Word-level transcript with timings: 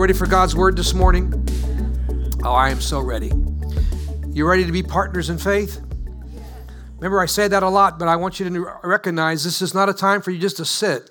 Ready 0.00 0.14
for 0.14 0.26
God's 0.26 0.56
word 0.56 0.76
this 0.78 0.94
morning? 0.94 1.30
Oh, 2.42 2.52
I 2.52 2.70
am 2.70 2.80
so 2.80 3.00
ready. 3.00 3.30
You 4.30 4.48
ready 4.48 4.64
to 4.64 4.72
be 4.72 4.82
partners 4.82 5.28
in 5.28 5.36
faith? 5.36 5.78
Remember, 6.96 7.20
I 7.20 7.26
say 7.26 7.48
that 7.48 7.62
a 7.62 7.68
lot, 7.68 7.98
but 7.98 8.08
I 8.08 8.16
want 8.16 8.40
you 8.40 8.48
to 8.48 8.72
recognize 8.82 9.44
this 9.44 9.60
is 9.60 9.74
not 9.74 9.90
a 9.90 9.92
time 9.92 10.22
for 10.22 10.30
you 10.30 10.38
just 10.38 10.56
to 10.56 10.64
sit. 10.64 11.10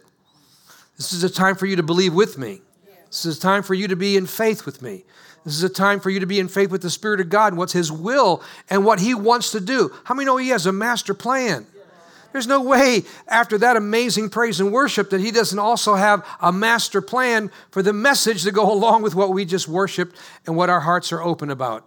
This 0.98 1.14
is 1.14 1.24
a 1.24 1.30
time 1.30 1.54
for 1.54 1.68
you 1.68 1.75
to 1.75 1.84
believe 1.84 2.16
with 2.16 2.39
me. 2.39 2.62
This 3.06 3.25
is 3.25 3.38
a 3.38 3.39
time 3.39 3.62
for 3.62 3.75
you 3.75 3.88
to 3.88 3.96
be 3.96 4.18
in 4.18 4.25
faith 4.25 4.66
with 4.66 4.82
me. 4.82 5.06
This 5.46 5.54
is 5.54 5.62
a 5.62 5.70
time 5.70 6.00
for 6.00 6.10
you 6.10 6.20
to 6.21 6.26
be 6.26 6.40
in 6.40 6.48
faith 6.48 6.71
with 6.71 6.82
the 6.82 6.90
Spirit 6.90 7.21
of 7.21 7.30
God 7.30 7.54
and 7.54 7.60
what's 7.60 7.74
His 7.74 7.92
will 7.92 8.42
and 8.71 8.84
what 8.86 9.00
He 9.00 9.14
wants 9.14 9.52
to 9.52 9.60
do. 9.60 9.94
How 10.06 10.16
many 10.16 10.26
know 10.26 10.38
He 10.38 10.50
has 10.50 10.66
a 10.66 10.71
master 10.71 11.14
plan? 11.14 11.68
There's 12.32 12.48
no 12.48 12.61
way 12.61 13.04
after 13.27 13.57
that 13.57 13.75
amazing 13.75 14.29
praise 14.29 14.60
and 14.60 14.71
worship 14.71 15.10
that 15.10 15.21
he 15.21 15.32
doesn't 15.32 15.60
also 15.60 15.96
have 15.96 16.25
a 16.42 16.51
master 16.51 17.01
plan 17.01 17.51
for 17.71 17.82
the 17.82 17.93
message 17.93 18.43
to 18.43 18.51
go 18.51 18.71
along 18.74 19.01
with 19.01 19.15
what 19.15 19.32
we 19.32 19.46
just 19.46 19.68
worshiped 19.68 20.15
and 20.46 20.56
what 20.56 20.70
our 20.70 20.82
hearts 20.82 21.11
are 21.11 21.21
open 21.21 21.50
about. 21.50 21.86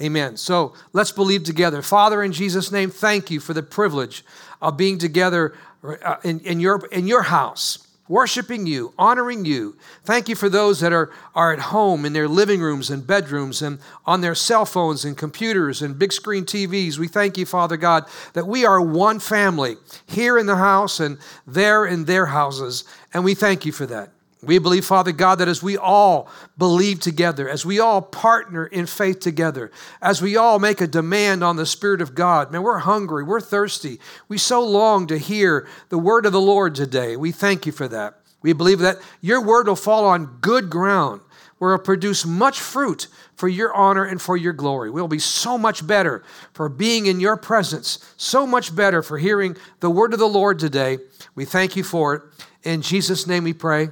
Amen. 0.00 0.36
So 0.36 0.74
let's 0.92 1.12
believe 1.12 1.44
together. 1.44 1.82
Father, 1.82 2.22
in 2.22 2.32
Jesus' 2.32 2.72
name, 2.72 2.90
thank 2.90 3.30
you 3.30 3.40
for 3.40 3.54
the 3.54 3.62
privilege 3.62 4.24
of 4.60 4.76
being 4.76 4.98
together 4.98 5.54
uh, 5.84 6.16
in, 6.24 6.40
in, 6.40 6.60
your, 6.60 6.86
in 6.86 7.06
your 7.06 7.22
house 7.22 7.81
worshiping 8.12 8.66
you, 8.66 8.92
honoring 8.98 9.46
you. 9.46 9.74
Thank 10.04 10.28
you 10.28 10.34
for 10.34 10.50
those 10.50 10.80
that 10.80 10.92
are, 10.92 11.10
are 11.34 11.50
at 11.50 11.58
home 11.58 12.04
in 12.04 12.12
their 12.12 12.28
living 12.28 12.60
rooms 12.60 12.90
and 12.90 13.06
bedrooms 13.06 13.62
and 13.62 13.78
on 14.04 14.20
their 14.20 14.34
cell 14.34 14.66
phones 14.66 15.06
and 15.06 15.16
computers 15.16 15.80
and 15.80 15.98
big 15.98 16.12
screen 16.12 16.44
TVs. 16.44 16.98
We 16.98 17.08
thank 17.08 17.38
you, 17.38 17.46
Father 17.46 17.78
God, 17.78 18.04
that 18.34 18.46
we 18.46 18.66
are 18.66 18.82
one 18.82 19.18
family 19.18 19.76
here 20.04 20.36
in 20.36 20.44
the 20.44 20.56
house 20.56 21.00
and 21.00 21.16
there 21.46 21.86
in 21.86 22.04
their 22.04 22.26
houses. 22.26 22.84
And 23.14 23.24
we 23.24 23.34
thank 23.34 23.64
you 23.64 23.72
for 23.72 23.86
that. 23.86 24.10
We 24.42 24.58
believe, 24.58 24.84
Father 24.84 25.12
God, 25.12 25.36
that 25.36 25.46
as 25.46 25.62
we 25.62 25.76
all 25.76 26.28
believe 26.58 26.98
together, 26.98 27.48
as 27.48 27.64
we 27.64 27.78
all 27.78 28.02
partner 28.02 28.66
in 28.66 28.86
faith 28.86 29.20
together, 29.20 29.70
as 30.00 30.20
we 30.20 30.36
all 30.36 30.58
make 30.58 30.80
a 30.80 30.86
demand 30.88 31.44
on 31.44 31.54
the 31.54 31.66
Spirit 31.66 32.00
of 32.00 32.16
God, 32.16 32.50
man, 32.50 32.62
we're 32.62 32.78
hungry, 32.78 33.22
we're 33.22 33.40
thirsty. 33.40 34.00
We 34.28 34.38
so 34.38 34.66
long 34.66 35.06
to 35.06 35.16
hear 35.16 35.68
the 35.90 35.98
word 35.98 36.26
of 36.26 36.32
the 36.32 36.40
Lord 36.40 36.74
today. 36.74 37.16
We 37.16 37.30
thank 37.30 37.66
you 37.66 37.72
for 37.72 37.86
that. 37.88 38.18
We 38.42 38.52
believe 38.52 38.80
that 38.80 38.98
your 39.20 39.40
word 39.40 39.68
will 39.68 39.76
fall 39.76 40.04
on 40.06 40.38
good 40.40 40.68
ground 40.68 41.20
where 41.58 41.74
it'll 41.74 41.84
produce 41.84 42.26
much 42.26 42.58
fruit 42.58 43.06
for 43.36 43.46
your 43.46 43.72
honor 43.72 44.02
and 44.02 44.20
for 44.20 44.36
your 44.36 44.52
glory. 44.52 44.90
We'll 44.90 45.06
be 45.06 45.20
so 45.20 45.56
much 45.56 45.86
better 45.86 46.24
for 46.52 46.68
being 46.68 47.06
in 47.06 47.20
your 47.20 47.36
presence, 47.36 48.04
so 48.16 48.44
much 48.48 48.74
better 48.74 49.00
for 49.00 49.18
hearing 49.18 49.56
the 49.78 49.88
word 49.88 50.12
of 50.12 50.18
the 50.18 50.28
Lord 50.28 50.58
today. 50.58 50.98
We 51.36 51.44
thank 51.44 51.76
you 51.76 51.84
for 51.84 52.14
it. 52.14 52.22
In 52.64 52.82
Jesus' 52.82 53.28
name 53.28 53.44
we 53.44 53.52
pray. 53.52 53.90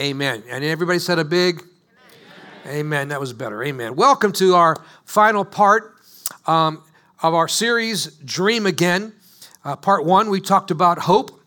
Amen. 0.00 0.42
And 0.48 0.64
everybody 0.64 0.98
said 0.98 1.18
a 1.18 1.24
big 1.24 1.62
Amen. 2.64 2.78
Amen. 2.78 3.08
That 3.08 3.20
was 3.20 3.34
better. 3.34 3.62
Amen. 3.62 3.94
Welcome 3.94 4.32
to 4.32 4.54
our 4.54 4.76
final 5.04 5.44
part 5.44 5.96
um, 6.46 6.82
of 7.22 7.34
our 7.34 7.46
series, 7.46 8.06
Dream 8.24 8.64
Again. 8.64 9.12
Uh, 9.62 9.76
part 9.76 10.06
one, 10.06 10.30
we 10.30 10.40
talked 10.40 10.70
about 10.70 11.00
hope. 11.00 11.38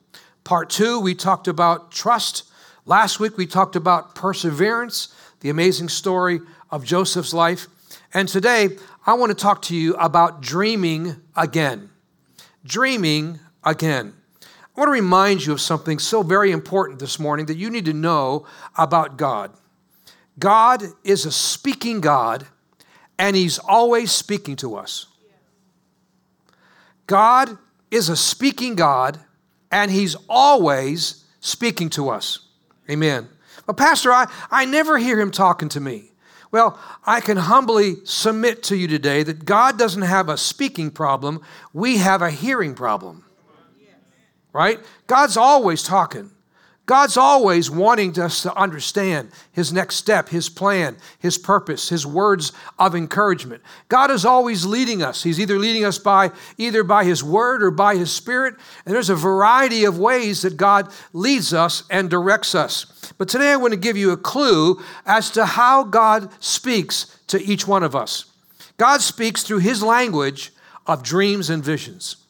Part 0.44 0.70
two, 0.70 1.00
we 1.00 1.16
talked 1.16 1.48
about 1.48 1.92
trust. 1.92 2.44
Last 2.86 3.20
week, 3.20 3.36
we 3.36 3.48
talked 3.48 3.76
about 3.76 4.14
perseverance, 4.14 5.14
the 5.40 5.50
amazing 5.50 5.90
story 5.90 6.40
of 6.70 6.86
Joseph's 6.86 7.34
life. 7.34 7.66
And 8.14 8.30
today, 8.30 8.78
I 9.08 9.16
want 9.16 9.32
to 9.32 9.36
talk 9.36 9.64
to 9.64 9.76
you 9.76 9.96
about 9.96 10.42
dreaming 10.42 11.16
again. 11.36 11.90
Dreaming 12.64 13.40
again. 13.64 14.14
I 14.76 14.82
want 14.82 14.90
to 14.90 14.92
remind 14.94 15.46
you 15.46 15.54
of 15.54 15.62
something 15.62 16.00
so 16.00 16.22
very 16.22 16.52
important 16.52 17.00
this 17.00 17.18
morning 17.18 17.46
that 17.46 17.56
you 17.56 17.70
need 17.70 17.86
to 17.86 17.94
know 17.94 18.46
about 18.78 19.16
God. 19.16 19.54
God 20.38 20.84
is 21.06 21.26
a 21.26 21.32
speaking 21.32 22.02
God, 22.02 22.46
and 23.18 23.38
He's 23.38 23.58
always 23.58 24.12
speaking 24.12 24.58
to 24.58 24.76
us. 24.76 25.06
God 27.08 27.58
is 27.90 28.10
a 28.10 28.18
speaking 28.18 28.76
God, 28.76 29.22
and 29.72 29.90
He's 29.90 30.18
always 30.28 31.24
speaking 31.40 31.90
to 31.92 32.10
us. 32.10 32.40
Amen. 32.90 33.30
But, 33.66 33.78
Pastor, 33.78 34.12
I, 34.12 34.30
I 34.52 34.66
never 34.66 34.98
hear 34.98 35.18
Him 35.18 35.32
talking 35.32 35.70
to 35.70 35.80
me. 35.80 36.12
Well, 36.52 36.78
I 37.06 37.22
can 37.22 37.38
humbly 37.38 37.96
submit 38.04 38.62
to 38.64 38.76
you 38.76 38.90
today 38.90 39.24
that 39.24 39.46
God 39.46 39.80
doesn't 39.80 40.02
have 40.02 40.28
a 40.28 40.38
speaking 40.38 40.92
problem, 40.92 41.42
we 41.72 41.98
have 41.98 42.22
a 42.22 42.30
hearing 42.30 42.76
problem 42.76 43.25
right? 44.56 44.80
God's 45.06 45.36
always 45.36 45.84
talking. 45.84 46.32
God's 46.86 47.18
always 47.18 47.70
wanting 47.70 48.18
us 48.20 48.44
to 48.44 48.56
understand 48.56 49.32
His 49.52 49.74
next 49.74 49.96
step, 49.96 50.30
His 50.30 50.48
plan, 50.48 50.96
His 51.20 51.38
purpose, 51.38 51.90
His 51.90 52.06
words 52.06 52.54
of 52.80 52.96
encouragement. 52.96 53.64
God 53.90 54.12
is 54.12 54.24
always 54.24 54.66
leading 54.66 55.04
us. 55.04 55.24
He's 55.24 55.40
either 55.40 55.60
leading 55.60 55.84
us 55.84 55.98
by 55.98 56.32
either 56.58 56.84
by 56.84 57.04
His 57.04 57.22
Word 57.22 57.64
or 57.64 57.72
by 57.72 57.98
His 57.98 58.12
Spirit. 58.12 58.56
And 58.86 58.96
there's 58.96 59.10
a 59.10 59.16
variety 59.16 59.84
of 59.84 60.00
ways 60.00 60.44
that 60.44 60.56
God 60.56 60.90
leads 61.12 61.54
us 61.54 61.84
and 61.90 62.10
directs 62.10 62.56
us. 62.56 63.12
But 63.18 63.28
today 63.28 63.52
I 63.52 63.58
want 63.58 63.74
to 63.74 63.80
give 63.80 63.98
you 63.98 64.12
a 64.12 64.18
clue 64.18 64.82
as 65.06 65.32
to 65.32 65.46
how 65.46 65.84
God 65.84 66.30
speaks 66.42 67.20
to 67.28 67.44
each 67.44 67.68
one 67.68 67.84
of 67.84 67.94
us. 67.94 68.26
God 68.78 69.02
speaks 69.02 69.44
through 69.44 69.60
His 69.60 69.84
language 69.84 70.54
of 70.88 71.04
dreams 71.04 71.50
and 71.50 71.62
visions. 71.62 72.25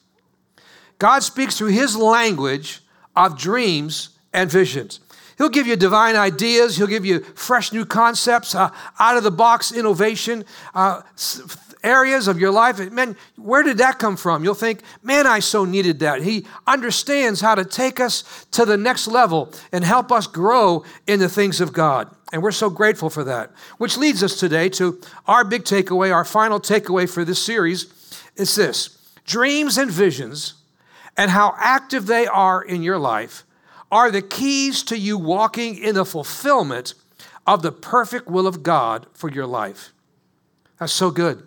God 0.98 1.22
speaks 1.22 1.58
through 1.58 1.68
his 1.68 1.96
language 1.96 2.80
of 3.14 3.38
dreams 3.38 4.10
and 4.32 4.50
visions. 4.50 5.00
He'll 5.38 5.48
give 5.50 5.66
you 5.66 5.76
divine 5.76 6.16
ideas. 6.16 6.76
He'll 6.76 6.86
give 6.86 7.04
you 7.04 7.20
fresh 7.34 7.72
new 7.72 7.84
concepts, 7.84 8.54
uh, 8.54 8.70
out 8.98 9.16
of 9.16 9.22
the 9.22 9.30
box 9.30 9.70
innovation, 9.70 10.44
uh, 10.74 11.02
areas 11.82 12.26
of 12.26 12.40
your 12.40 12.50
life. 12.50 12.78
Man, 12.90 13.16
where 13.36 13.62
did 13.62 13.78
that 13.78 13.98
come 13.98 14.16
from? 14.16 14.42
You'll 14.42 14.54
think, 14.54 14.80
man, 15.02 15.26
I 15.26 15.38
so 15.38 15.64
needed 15.64 16.00
that. 16.00 16.22
He 16.22 16.46
understands 16.66 17.40
how 17.40 17.54
to 17.54 17.64
take 17.64 18.00
us 18.00 18.46
to 18.52 18.64
the 18.64 18.76
next 18.76 19.06
level 19.06 19.52
and 19.72 19.84
help 19.84 20.10
us 20.10 20.26
grow 20.26 20.84
in 21.06 21.20
the 21.20 21.28
things 21.28 21.60
of 21.60 21.72
God. 21.72 22.10
And 22.32 22.42
we're 22.42 22.50
so 22.50 22.70
grateful 22.70 23.08
for 23.08 23.22
that. 23.24 23.52
Which 23.78 23.96
leads 23.96 24.22
us 24.22 24.40
today 24.40 24.68
to 24.70 25.00
our 25.26 25.44
big 25.44 25.62
takeaway, 25.64 26.12
our 26.12 26.24
final 26.24 26.58
takeaway 26.58 27.08
for 27.08 27.24
this 27.24 27.42
series. 27.42 27.86
It's 28.36 28.54
this 28.54 28.98
dreams 29.24 29.78
and 29.78 29.90
visions 29.90 30.54
and 31.16 31.30
how 31.30 31.54
active 31.58 32.06
they 32.06 32.26
are 32.26 32.62
in 32.62 32.82
your 32.82 32.98
life 32.98 33.44
are 33.90 34.10
the 34.10 34.22
keys 34.22 34.82
to 34.82 34.98
you 34.98 35.16
walking 35.16 35.78
in 35.78 35.94
the 35.94 36.04
fulfillment 36.04 36.94
of 37.46 37.62
the 37.62 37.72
perfect 37.72 38.26
will 38.26 38.46
of 38.46 38.62
God 38.62 39.06
for 39.12 39.30
your 39.30 39.46
life. 39.46 39.92
That's 40.78 40.92
so 40.92 41.10
good. 41.10 41.46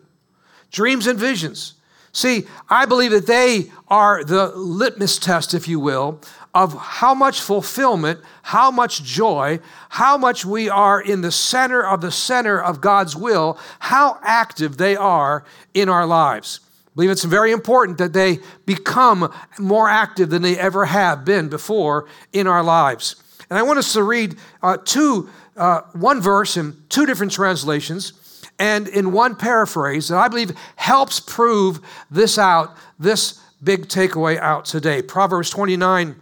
Dreams 0.71 1.07
and 1.07 1.19
visions. 1.19 1.73
See, 2.11 2.43
I 2.69 2.85
believe 2.85 3.11
that 3.11 3.27
they 3.27 3.71
are 3.87 4.23
the 4.23 4.47
litmus 4.47 5.19
test, 5.19 5.53
if 5.53 5.67
you 5.67 5.79
will, 5.79 6.21
of 6.55 6.73
how 6.73 7.13
much 7.13 7.41
fulfillment, 7.41 8.19
how 8.41 8.71
much 8.71 9.03
joy, 9.03 9.59
how 9.89 10.17
much 10.17 10.43
we 10.43 10.69
are 10.69 10.99
in 10.99 11.21
the 11.21 11.31
center 11.31 11.85
of 11.85 12.01
the 12.01 12.11
center 12.11 12.59
of 12.59 12.81
God's 12.81 13.15
will, 13.15 13.59
how 13.79 14.17
active 14.23 14.77
they 14.77 14.95
are 14.95 15.43
in 15.73 15.89
our 15.89 16.07
lives 16.07 16.61
believe 16.99 17.11
it's 17.11 17.23
very 17.23 17.53
important 17.53 17.97
that 17.97 18.11
they 18.11 18.39
become 18.65 19.33
more 19.57 19.87
active 19.87 20.29
than 20.29 20.41
they 20.41 20.59
ever 20.59 20.83
have 20.83 21.23
been 21.23 21.47
before 21.47 22.09
in 22.33 22.45
our 22.45 22.61
lives. 22.61 23.15
And 23.49 23.57
I 23.57 23.61
want 23.61 23.79
us 23.79 23.93
to 23.93 24.03
read 24.03 24.35
uh, 24.61 24.75
two, 24.83 25.29
uh, 25.55 25.83
one 25.93 26.19
verse 26.19 26.57
in 26.57 26.75
two 26.89 27.05
different 27.05 27.31
translations 27.31 28.43
and 28.59 28.89
in 28.89 29.13
one 29.13 29.37
paraphrase 29.37 30.09
that 30.09 30.17
I 30.17 30.27
believe 30.27 30.51
helps 30.75 31.21
prove 31.21 31.79
this 32.11 32.37
out, 32.37 32.75
this 32.99 33.39
big 33.63 33.87
takeaway 33.87 34.37
out 34.37 34.65
today. 34.65 35.01
Proverbs 35.01 35.49
29 35.49 36.17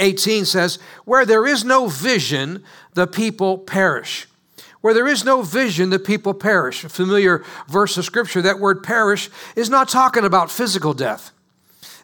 18 0.00 0.44
says, 0.44 0.80
Where 1.04 1.24
there 1.24 1.46
is 1.46 1.64
no 1.64 1.86
vision, 1.86 2.64
the 2.94 3.06
people 3.06 3.58
perish. 3.58 4.27
Where 4.80 4.94
there 4.94 5.08
is 5.08 5.24
no 5.24 5.42
vision, 5.42 5.90
the 5.90 5.98
people 5.98 6.34
perish. 6.34 6.84
A 6.84 6.88
familiar 6.88 7.44
verse 7.68 7.96
of 7.96 8.04
scripture, 8.04 8.42
that 8.42 8.60
word 8.60 8.82
perish 8.82 9.28
is 9.56 9.68
not 9.68 9.88
talking 9.88 10.24
about 10.24 10.50
physical 10.50 10.94
death. 10.94 11.32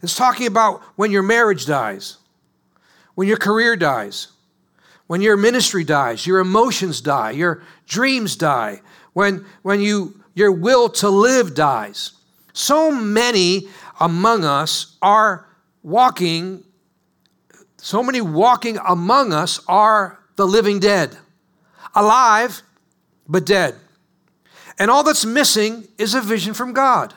It's 0.03 0.17
talking 0.17 0.47
about 0.47 0.83
when 0.97 1.11
your 1.11 1.23
marriage 1.23 1.67
dies, 1.67 2.19
when 3.15 3.29
your 3.29 3.37
career 3.37 3.77
dies, 3.77 4.29
when 5.07 5.21
your 5.21 5.37
ministry 5.37 5.85
dies, 5.85 6.27
your 6.27 6.41
emotions 6.41 7.01
die, 7.01 7.31
your 7.31 7.63
dreams 7.87 8.37
die, 8.37 8.81
when, 9.13 9.47
when 9.63 9.81
you, 9.81 10.21
your 10.35 10.51
will 10.51 10.89
to 10.89 11.09
live 11.09 11.55
dies. 11.55 12.13
So 12.53 12.91
many 12.91 13.69
among 14.01 14.45
us 14.45 14.97
are 15.01 15.47
walking, 15.83 16.65
so 17.77 18.03
many 18.03 18.21
walking 18.21 18.79
among 18.85 19.33
us 19.33 19.61
are 19.69 20.19
the 20.37 20.47
living 20.47 20.81
dead 20.81 21.17
alive, 21.95 22.63
but 23.29 23.47
dead. 23.47 23.75
And 24.79 24.91
all 24.91 25.05
that's 25.05 25.25
missing 25.25 25.87
is 25.99 26.15
a 26.15 26.21
vision 26.21 26.55
from 26.55 26.73
God. 26.73 27.15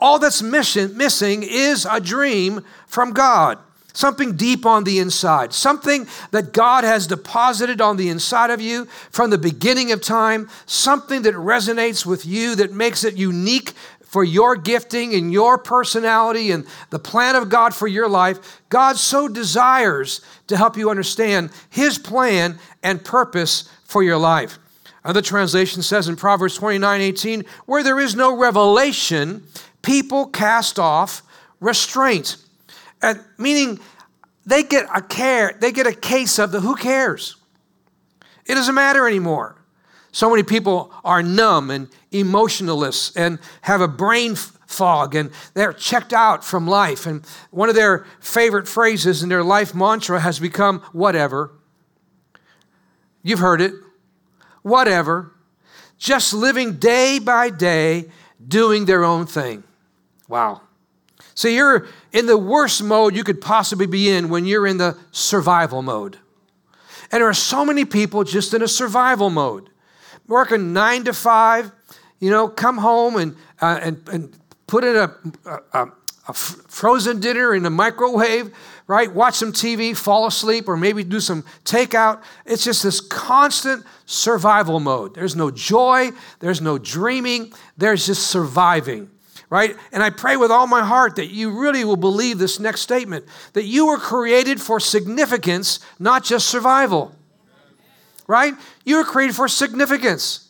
All 0.00 0.18
that's 0.18 0.42
mission, 0.42 0.96
missing 0.96 1.42
is 1.42 1.86
a 1.88 2.00
dream 2.00 2.64
from 2.86 3.12
God. 3.12 3.58
something 3.92 4.36
deep 4.36 4.64
on 4.64 4.84
the 4.84 4.98
inside, 4.98 5.52
something 5.52 6.06
that 6.30 6.52
God 6.52 6.84
has 6.84 7.06
deposited 7.06 7.80
on 7.80 7.96
the 7.96 8.08
inside 8.08 8.50
of 8.50 8.60
you 8.60 8.86
from 9.10 9.30
the 9.30 9.38
beginning 9.38 9.92
of 9.92 10.00
time, 10.00 10.48
something 10.66 11.22
that 11.22 11.34
resonates 11.34 12.06
with 12.06 12.24
you, 12.24 12.54
that 12.56 12.72
makes 12.72 13.04
it 13.04 13.16
unique 13.16 13.72
for 14.00 14.24
your 14.24 14.56
gifting 14.56 15.14
and 15.14 15.32
your 15.32 15.56
personality 15.56 16.50
and 16.50 16.66
the 16.90 16.98
plan 16.98 17.34
of 17.34 17.48
God 17.48 17.74
for 17.74 17.88
your 17.88 18.08
life. 18.08 18.60
God 18.68 18.96
so 18.96 19.26
desires 19.26 20.20
to 20.48 20.56
help 20.56 20.76
you 20.76 20.90
understand 20.90 21.50
His 21.70 21.98
plan 21.98 22.58
and 22.82 23.02
purpose 23.02 23.70
for 23.92 24.02
your 24.02 24.16
life. 24.16 24.58
Another 25.04 25.22
translation 25.22 25.82
says 25.82 26.08
in 26.08 26.16
Proverbs 26.16 26.56
29 26.56 27.00
18, 27.00 27.44
where 27.66 27.82
there 27.82 28.00
is 28.00 28.16
no 28.16 28.36
revelation, 28.36 29.44
people 29.82 30.26
cast 30.26 30.78
off 30.78 31.22
restraint. 31.60 32.36
And 33.02 33.20
meaning 33.36 33.80
they 34.46 34.62
get 34.62 34.86
a 34.94 35.02
care, 35.02 35.56
they 35.60 35.72
get 35.72 35.86
a 35.86 35.94
case 35.94 36.38
of 36.38 36.52
the 36.52 36.60
who 36.60 36.74
cares. 36.74 37.36
It 38.46 38.54
doesn't 38.54 38.74
matter 38.74 39.06
anymore. 39.06 39.56
So 40.12 40.28
many 40.28 40.42
people 40.42 40.92
are 41.04 41.22
numb 41.22 41.70
and 41.70 41.88
emotionalists 42.10 43.16
and 43.16 43.38
have 43.62 43.80
a 43.80 43.88
brain 43.88 44.36
fog 44.66 45.14
and 45.14 45.30
they're 45.54 45.72
checked 45.72 46.12
out 46.12 46.44
from 46.44 46.66
life. 46.66 47.06
And 47.06 47.24
one 47.50 47.68
of 47.68 47.74
their 47.74 48.06
favorite 48.20 48.68
phrases 48.68 49.22
in 49.22 49.28
their 49.28 49.42
life 49.42 49.74
mantra 49.74 50.20
has 50.20 50.38
become 50.38 50.80
whatever. 50.92 51.52
You've 53.22 53.38
heard 53.38 53.60
it. 53.60 53.74
Whatever. 54.62 55.32
Just 55.98 56.34
living 56.34 56.74
day 56.74 57.18
by 57.18 57.50
day, 57.50 58.10
doing 58.46 58.84
their 58.86 59.04
own 59.04 59.26
thing. 59.26 59.62
Wow. 60.28 60.62
So 61.34 61.48
you're 61.48 61.86
in 62.12 62.26
the 62.26 62.36
worst 62.36 62.82
mode 62.82 63.14
you 63.14 63.24
could 63.24 63.40
possibly 63.40 63.86
be 63.86 64.10
in 64.10 64.28
when 64.28 64.44
you're 64.44 64.66
in 64.66 64.78
the 64.78 64.98
survival 65.12 65.82
mode. 65.82 66.18
And 67.10 67.20
there 67.20 67.28
are 67.28 67.34
so 67.34 67.64
many 67.64 67.84
people 67.84 68.24
just 68.24 68.54
in 68.54 68.62
a 68.62 68.68
survival 68.68 69.30
mode, 69.30 69.70
working 70.26 70.72
nine 70.72 71.04
to 71.04 71.12
five, 71.12 71.70
you 72.20 72.30
know, 72.30 72.48
come 72.48 72.78
home 72.78 73.16
and, 73.16 73.36
uh, 73.60 73.78
and, 73.82 74.08
and 74.08 74.36
put 74.66 74.84
in 74.84 74.96
a, 74.96 75.14
a, 75.44 75.58
a 75.72 75.86
frozen 76.32 77.20
dinner 77.20 77.54
in 77.54 77.62
the 77.62 77.70
microwave, 77.70 78.54
right? 78.86 79.12
Watch 79.12 79.34
some 79.34 79.52
TV, 79.52 79.96
fall 79.96 80.26
asleep, 80.26 80.68
or 80.68 80.76
maybe 80.76 81.02
do 81.02 81.18
some 81.18 81.42
takeout. 81.64 82.22
It's 82.46 82.64
just 82.64 82.82
this 82.82 83.00
constant 83.00 83.84
survival 84.06 84.78
mode. 84.80 85.14
There's 85.14 85.34
no 85.34 85.50
joy, 85.50 86.10
there's 86.38 86.60
no 86.60 86.78
dreaming, 86.78 87.52
there's 87.76 88.06
just 88.06 88.28
surviving 88.28 89.10
right? 89.52 89.76
And 89.92 90.02
I 90.02 90.08
pray 90.08 90.38
with 90.38 90.50
all 90.50 90.66
my 90.66 90.82
heart 90.82 91.16
that 91.16 91.26
you 91.26 91.60
really 91.60 91.84
will 91.84 91.98
believe 91.98 92.38
this 92.38 92.58
next 92.58 92.80
statement 92.80 93.26
that 93.52 93.64
you 93.64 93.86
were 93.86 93.98
created 93.98 94.62
for 94.62 94.80
significance, 94.80 95.78
not 95.98 96.24
just 96.24 96.46
survival, 96.46 97.14
right? 98.26 98.54
You 98.86 98.96
were 98.96 99.04
created 99.04 99.36
for 99.36 99.48
significance. 99.48 100.48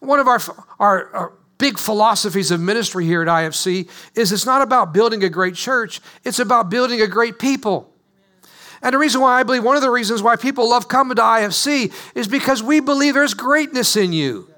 One 0.00 0.20
of 0.20 0.28
our, 0.28 0.38
our, 0.78 1.08
our 1.14 1.32
big 1.58 1.78
philosophies 1.78 2.50
of 2.50 2.60
ministry 2.60 3.04
here 3.04 3.22
at 3.22 3.28
IFC 3.28 3.88
is 4.14 4.32
it's 4.32 4.46
not 4.46 4.62
about 4.62 4.92
building 4.92 5.22
a 5.24 5.28
great 5.28 5.54
church, 5.54 6.00
it's 6.24 6.38
about 6.38 6.70
building 6.70 7.00
a 7.00 7.06
great 7.06 7.38
people. 7.38 7.92
And 8.82 8.94
the 8.94 8.98
reason 8.98 9.20
why 9.20 9.38
I 9.38 9.44
believe 9.44 9.62
one 9.62 9.76
of 9.76 9.82
the 9.82 9.90
reasons 9.90 10.22
why 10.22 10.36
people 10.36 10.68
love 10.68 10.88
coming 10.88 11.14
to 11.16 11.22
IFC 11.22 11.92
is 12.16 12.26
because 12.26 12.62
we 12.62 12.80
believe 12.80 13.14
there's 13.14 13.34
greatness 13.34 13.96
in 13.96 14.12
you. 14.12 14.51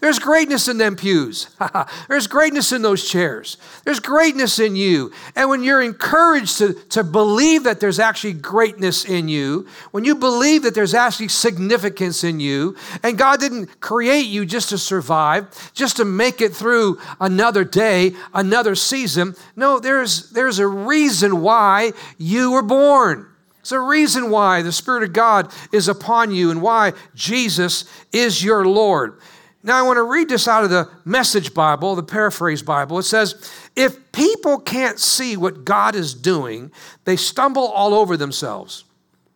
There's 0.00 0.18
greatness 0.18 0.66
in 0.68 0.78
them 0.78 0.96
pews. 0.96 1.54
There's 2.08 2.26
greatness 2.26 2.72
in 2.72 2.80
those 2.82 3.08
chairs. 3.08 3.58
There's 3.84 4.00
greatness 4.00 4.58
in 4.58 4.74
you. 4.74 5.12
And 5.36 5.50
when 5.50 5.62
you're 5.62 5.82
encouraged 5.82 6.58
to, 6.58 6.74
to 6.90 7.04
believe 7.04 7.64
that 7.64 7.80
there's 7.80 7.98
actually 7.98 8.32
greatness 8.32 9.04
in 9.04 9.28
you, 9.28 9.66
when 9.90 10.04
you 10.04 10.14
believe 10.14 10.62
that 10.62 10.74
there's 10.74 10.94
actually 10.94 11.28
significance 11.28 12.24
in 12.24 12.40
you, 12.40 12.76
and 13.02 13.18
God 13.18 13.40
didn't 13.40 13.80
create 13.80 14.26
you 14.26 14.46
just 14.46 14.70
to 14.70 14.78
survive, 14.78 15.72
just 15.74 15.98
to 15.98 16.04
make 16.04 16.40
it 16.40 16.54
through 16.54 16.98
another 17.20 17.64
day, 17.64 18.12
another 18.32 18.74
season. 18.74 19.34
No, 19.54 19.78
there's, 19.78 20.30
there's 20.30 20.58
a 20.58 20.66
reason 20.66 21.42
why 21.42 21.92
you 22.16 22.52
were 22.52 22.62
born. 22.62 23.26
There's 23.58 23.72
a 23.72 23.80
reason 23.80 24.30
why 24.30 24.62
the 24.62 24.72
Spirit 24.72 25.02
of 25.02 25.12
God 25.12 25.52
is 25.72 25.88
upon 25.88 26.30
you 26.30 26.50
and 26.50 26.62
why 26.62 26.94
Jesus 27.14 27.84
is 28.12 28.42
your 28.42 28.64
Lord. 28.64 29.18
Now, 29.62 29.78
I 29.78 29.82
want 29.82 29.98
to 29.98 30.02
read 30.02 30.28
this 30.28 30.48
out 30.48 30.64
of 30.64 30.70
the 30.70 30.88
Message 31.04 31.52
Bible, 31.52 31.94
the 31.94 32.02
Paraphrase 32.02 32.62
Bible. 32.62 32.98
It 32.98 33.02
says, 33.02 33.50
If 33.76 34.10
people 34.12 34.58
can't 34.58 34.98
see 34.98 35.36
what 35.36 35.66
God 35.66 35.94
is 35.94 36.14
doing, 36.14 36.72
they 37.04 37.16
stumble 37.16 37.66
all 37.66 37.92
over 37.92 38.16
themselves. 38.16 38.84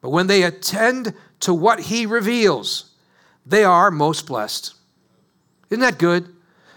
But 0.00 0.10
when 0.10 0.26
they 0.26 0.42
attend 0.42 1.14
to 1.40 1.52
what 1.52 1.80
He 1.80 2.06
reveals, 2.06 2.92
they 3.44 3.64
are 3.64 3.90
most 3.90 4.26
blessed. 4.26 4.74
Isn't 5.68 5.80
that 5.80 5.98
good? 5.98 6.34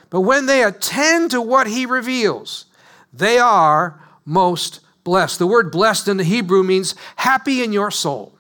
But 0.10 0.22
when 0.22 0.46
they 0.46 0.64
attend 0.64 1.32
to 1.32 1.42
what 1.42 1.68
He 1.68 1.86
reveals, 1.86 2.66
they 3.14 3.40
are 3.40 4.02
most 4.26 4.82
blessed. 5.06 5.40
The 5.40 5.48
word 5.48 5.72
blessed 5.72 6.10
in 6.10 6.18
the 6.18 6.24
Hebrew 6.26 6.64
means 6.64 6.96
happy 7.16 7.64
in 7.64 7.72
your 7.72 7.92
soul. 7.92 8.38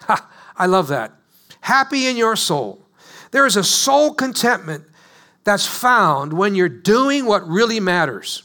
Ha, 0.00 0.30
I 0.56 0.66
love 0.66 0.88
that. 0.88 1.12
Happy 1.62 2.06
in 2.06 2.18
your 2.18 2.36
soul. 2.36 2.81
There 3.32 3.46
is 3.46 3.56
a 3.56 3.64
soul 3.64 4.14
contentment 4.14 4.84
that's 5.44 5.66
found 5.66 6.32
when 6.32 6.54
you're 6.54 6.68
doing 6.68 7.26
what 7.26 7.46
really 7.48 7.80
matters. 7.80 8.44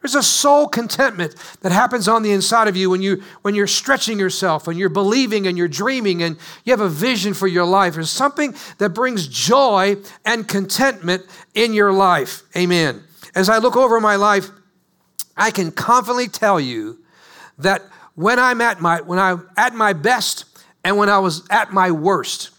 There's 0.00 0.14
a 0.14 0.22
soul 0.22 0.68
contentment 0.68 1.34
that 1.62 1.72
happens 1.72 2.06
on 2.06 2.22
the 2.22 2.30
inside 2.30 2.68
of 2.68 2.76
you 2.76 2.90
when, 2.90 3.02
you 3.02 3.24
when 3.42 3.56
you're 3.56 3.66
stretching 3.66 4.20
yourself 4.20 4.68
and 4.68 4.78
you're 4.78 4.88
believing 4.88 5.48
and 5.48 5.58
you're 5.58 5.66
dreaming 5.66 6.22
and 6.22 6.36
you 6.64 6.72
have 6.72 6.80
a 6.80 6.88
vision 6.88 7.34
for 7.34 7.48
your 7.48 7.64
life. 7.64 7.94
There's 7.94 8.08
something 8.08 8.54
that 8.78 8.90
brings 8.90 9.26
joy 9.26 9.96
and 10.24 10.46
contentment 10.46 11.24
in 11.54 11.72
your 11.72 11.92
life. 11.92 12.44
Amen. 12.56 13.02
As 13.34 13.48
I 13.48 13.58
look 13.58 13.76
over 13.76 14.00
my 14.00 14.14
life, 14.14 14.50
I 15.36 15.50
can 15.50 15.72
confidently 15.72 16.28
tell 16.28 16.60
you 16.60 17.00
that 17.58 17.82
when 18.14 18.38
I'm 18.38 18.60
at 18.60 18.80
my 18.80 19.00
when 19.00 19.18
I'm 19.18 19.48
at 19.56 19.74
my 19.74 19.92
best 19.92 20.44
and 20.84 20.96
when 20.96 21.08
I 21.08 21.18
was 21.18 21.44
at 21.50 21.72
my 21.72 21.90
worst, 21.90 22.50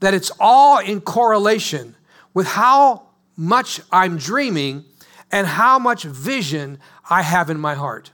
that 0.00 0.14
it's 0.14 0.30
all 0.38 0.78
in 0.78 1.00
correlation 1.00 1.94
with 2.34 2.46
how 2.46 3.08
much 3.36 3.80
I'm 3.92 4.18
dreaming 4.18 4.84
and 5.30 5.46
how 5.46 5.78
much 5.78 6.04
vision 6.04 6.78
I 7.08 7.22
have 7.22 7.50
in 7.50 7.58
my 7.58 7.74
heart. 7.74 8.10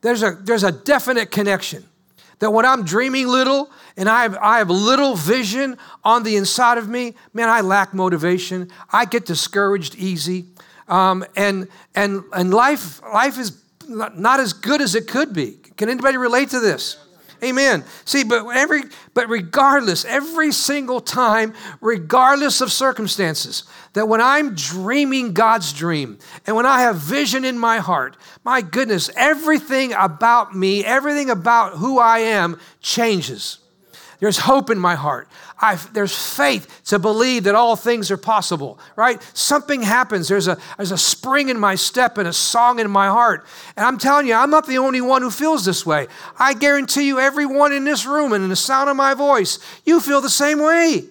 There's 0.00 0.22
a, 0.22 0.32
there's 0.32 0.64
a 0.64 0.72
definite 0.72 1.30
connection 1.30 1.84
that 2.40 2.50
when 2.50 2.66
I'm 2.66 2.84
dreaming 2.84 3.28
little 3.28 3.70
and 3.96 4.08
I 4.08 4.22
have, 4.22 4.36
I 4.36 4.58
have 4.58 4.68
little 4.68 5.14
vision 5.14 5.78
on 6.04 6.24
the 6.24 6.36
inside 6.36 6.78
of 6.78 6.88
me, 6.88 7.14
man, 7.32 7.48
I 7.48 7.60
lack 7.60 7.94
motivation. 7.94 8.70
I 8.92 9.04
get 9.04 9.24
discouraged 9.24 9.94
easy. 9.94 10.46
Um, 10.88 11.24
and 11.36 11.68
and, 11.94 12.24
and 12.34 12.52
life, 12.52 13.00
life 13.02 13.38
is 13.38 13.62
not 13.88 14.40
as 14.40 14.52
good 14.52 14.82
as 14.82 14.94
it 14.94 15.08
could 15.08 15.32
be. 15.32 15.58
Can 15.76 15.88
anybody 15.88 16.16
relate 16.16 16.50
to 16.50 16.60
this? 16.60 16.98
Amen. 17.44 17.84
See, 18.04 18.24
but 18.24 18.46
every 18.48 18.82
but 19.12 19.28
regardless, 19.28 20.04
every 20.04 20.50
single 20.50 21.00
time, 21.00 21.54
regardless 21.80 22.60
of 22.60 22.72
circumstances, 22.72 23.64
that 23.92 24.08
when 24.08 24.20
I'm 24.20 24.54
dreaming 24.54 25.34
God's 25.34 25.72
dream 25.72 26.18
and 26.46 26.56
when 26.56 26.66
I 26.66 26.80
have 26.80 26.96
vision 26.96 27.44
in 27.44 27.58
my 27.58 27.78
heart, 27.78 28.16
my 28.44 28.62
goodness, 28.62 29.10
everything 29.14 29.92
about 29.92 30.54
me, 30.54 30.84
everything 30.84 31.30
about 31.30 31.74
who 31.74 31.98
I 31.98 32.20
am 32.20 32.58
changes. 32.80 33.58
There's 34.20 34.38
hope 34.38 34.70
in 34.70 34.78
my 34.78 34.94
heart. 34.94 35.28
I've, 35.60 35.92
there's 35.94 36.14
faith 36.14 36.82
to 36.86 36.98
believe 36.98 37.44
that 37.44 37.54
all 37.54 37.76
things 37.76 38.10
are 38.10 38.16
possible, 38.16 38.78
right? 38.96 39.22
Something 39.34 39.82
happens. 39.82 40.28
There's 40.28 40.48
a, 40.48 40.58
there's 40.76 40.90
a 40.90 40.98
spring 40.98 41.48
in 41.48 41.58
my 41.58 41.76
step 41.76 42.18
and 42.18 42.26
a 42.26 42.32
song 42.32 42.80
in 42.80 42.90
my 42.90 43.06
heart. 43.06 43.46
And 43.76 43.86
I'm 43.86 43.98
telling 43.98 44.26
you, 44.26 44.34
I'm 44.34 44.50
not 44.50 44.66
the 44.66 44.78
only 44.78 45.00
one 45.00 45.22
who 45.22 45.30
feels 45.30 45.64
this 45.64 45.86
way. 45.86 46.08
I 46.38 46.54
guarantee 46.54 47.06
you, 47.06 47.20
everyone 47.20 47.72
in 47.72 47.84
this 47.84 48.04
room 48.04 48.32
and 48.32 48.42
in 48.42 48.50
the 48.50 48.56
sound 48.56 48.90
of 48.90 48.96
my 48.96 49.14
voice, 49.14 49.58
you 49.84 50.00
feel 50.00 50.20
the 50.20 50.28
same 50.30 50.58
way. 50.58 51.04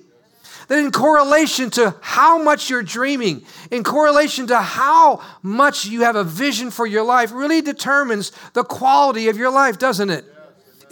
That 0.67 0.79
in 0.79 0.91
correlation 0.91 1.69
to 1.71 1.95
how 2.01 2.41
much 2.41 2.69
you're 2.69 2.83
dreaming, 2.83 3.45
in 3.71 3.83
correlation 3.83 4.47
to 4.47 4.59
how 4.59 5.21
much 5.41 5.85
you 5.85 6.01
have 6.01 6.15
a 6.15 6.23
vision 6.23 6.71
for 6.71 6.85
your 6.85 7.03
life, 7.03 7.31
really 7.33 7.62
determines 7.62 8.31
the 8.53 8.63
quality 8.63 9.29
of 9.29 9.38
your 9.38 9.51
life, 9.51 9.77
doesn't 9.77 10.09
it? 10.09 10.25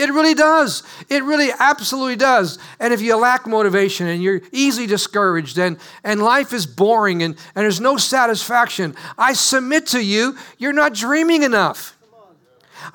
It 0.02 0.10
really 0.10 0.34
does. 0.34 0.82
It 1.10 1.24
really 1.24 1.52
absolutely 1.60 2.16
does. 2.16 2.58
And 2.80 2.92
if 2.92 3.02
you 3.02 3.16
lack 3.16 3.46
motivation 3.46 4.08
and 4.08 4.24
you're 4.24 4.42
easily 4.52 4.88
discouraged 4.88 5.60
and, 5.60 5.78
and 6.04 6.24
life 6.24 6.54
is 6.54 6.66
boring 6.66 7.22
and, 7.22 7.36
and 7.54 7.64
there's 7.64 7.80
no 7.80 7.98
satisfaction, 7.98 8.96
I 9.16 9.34
submit 9.34 9.86
to 9.88 10.04
you, 10.04 10.36
you're 10.58 10.74
not 10.74 10.96
dreaming 10.96 11.44
enough. 11.44 11.96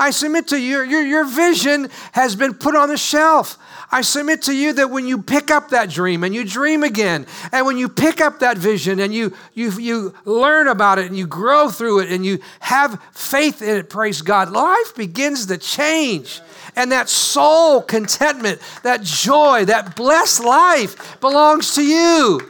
I 0.01 0.11
submit 0.11 0.49
to 0.49 0.61
you, 0.61 0.83
your, 0.83 1.03
your 1.03 1.25
vision 1.25 1.91
has 2.11 2.35
been 2.35 2.55
put 2.55 2.75
on 2.75 2.89
the 2.89 2.97
shelf. 2.97 3.57
I 3.93 4.01
submit 4.01 4.43
to 4.43 4.53
you 4.53 4.73
that 4.73 4.91
when 4.91 5.07
you 5.07 5.23
pick 5.23 5.51
up 5.51 5.71
that 5.71 5.91
dream 5.91 6.25
and 6.25 6.35
you 6.35 6.43
dream 6.43 6.83
again, 6.83 7.25
and 7.53 7.65
when 7.67 7.79
you 7.79 7.89
pick 7.89 8.21
up 8.21 8.41
that 8.41 8.59
vision 8.59 8.99
and 8.99 9.15
you, 9.15 9.33
you, 9.55 9.71
you 9.79 10.15
learn 10.25 10.67
about 10.67 10.99
it 10.99 11.07
and 11.07 11.17
you 11.17 11.29
grow 11.29 11.69
through 11.69 12.01
it 12.01 12.11
and 12.11 12.27
you 12.27 12.41
have 12.59 13.01
faith 13.13 13.63
in 13.63 13.77
it, 13.77 13.89
praise 13.89 14.23
God, 14.23 14.51
life 14.51 14.97
begins 14.97 15.47
to 15.47 15.57
change. 15.57 16.41
And 16.77 16.93
that 16.93 17.09
soul 17.09 17.81
contentment, 17.81 18.61
that 18.83 19.03
joy, 19.03 19.65
that 19.65 19.97
blessed 19.97 20.45
life 20.45 21.19
belongs 21.21 21.75
to 21.77 21.83
you. 21.83 22.41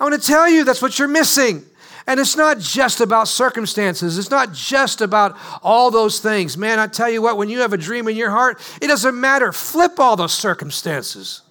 I 0.00 0.04
want 0.04 0.20
to 0.20 0.26
tell 0.26 0.48
you 0.48 0.64
that's 0.64 0.82
what 0.82 0.98
you're 0.98 1.08
missing. 1.08 1.62
And 2.06 2.20
it's 2.20 2.36
not 2.36 2.58
just 2.58 3.00
about 3.00 3.28
circumstances. 3.28 4.18
It's 4.18 4.30
not 4.30 4.52
just 4.52 5.00
about 5.00 5.36
all 5.62 5.90
those 5.90 6.20
things. 6.20 6.56
Man, 6.56 6.78
I 6.78 6.86
tell 6.86 7.08
you 7.08 7.22
what, 7.22 7.36
when 7.36 7.48
you 7.48 7.60
have 7.60 7.72
a 7.72 7.78
dream 7.78 8.08
in 8.08 8.16
your 8.16 8.30
heart, 8.30 8.60
it 8.82 8.88
doesn't 8.88 9.18
matter. 9.18 9.52
Flip 9.52 9.98
all 9.98 10.16
those 10.16 10.34
circumstances. 10.34 11.42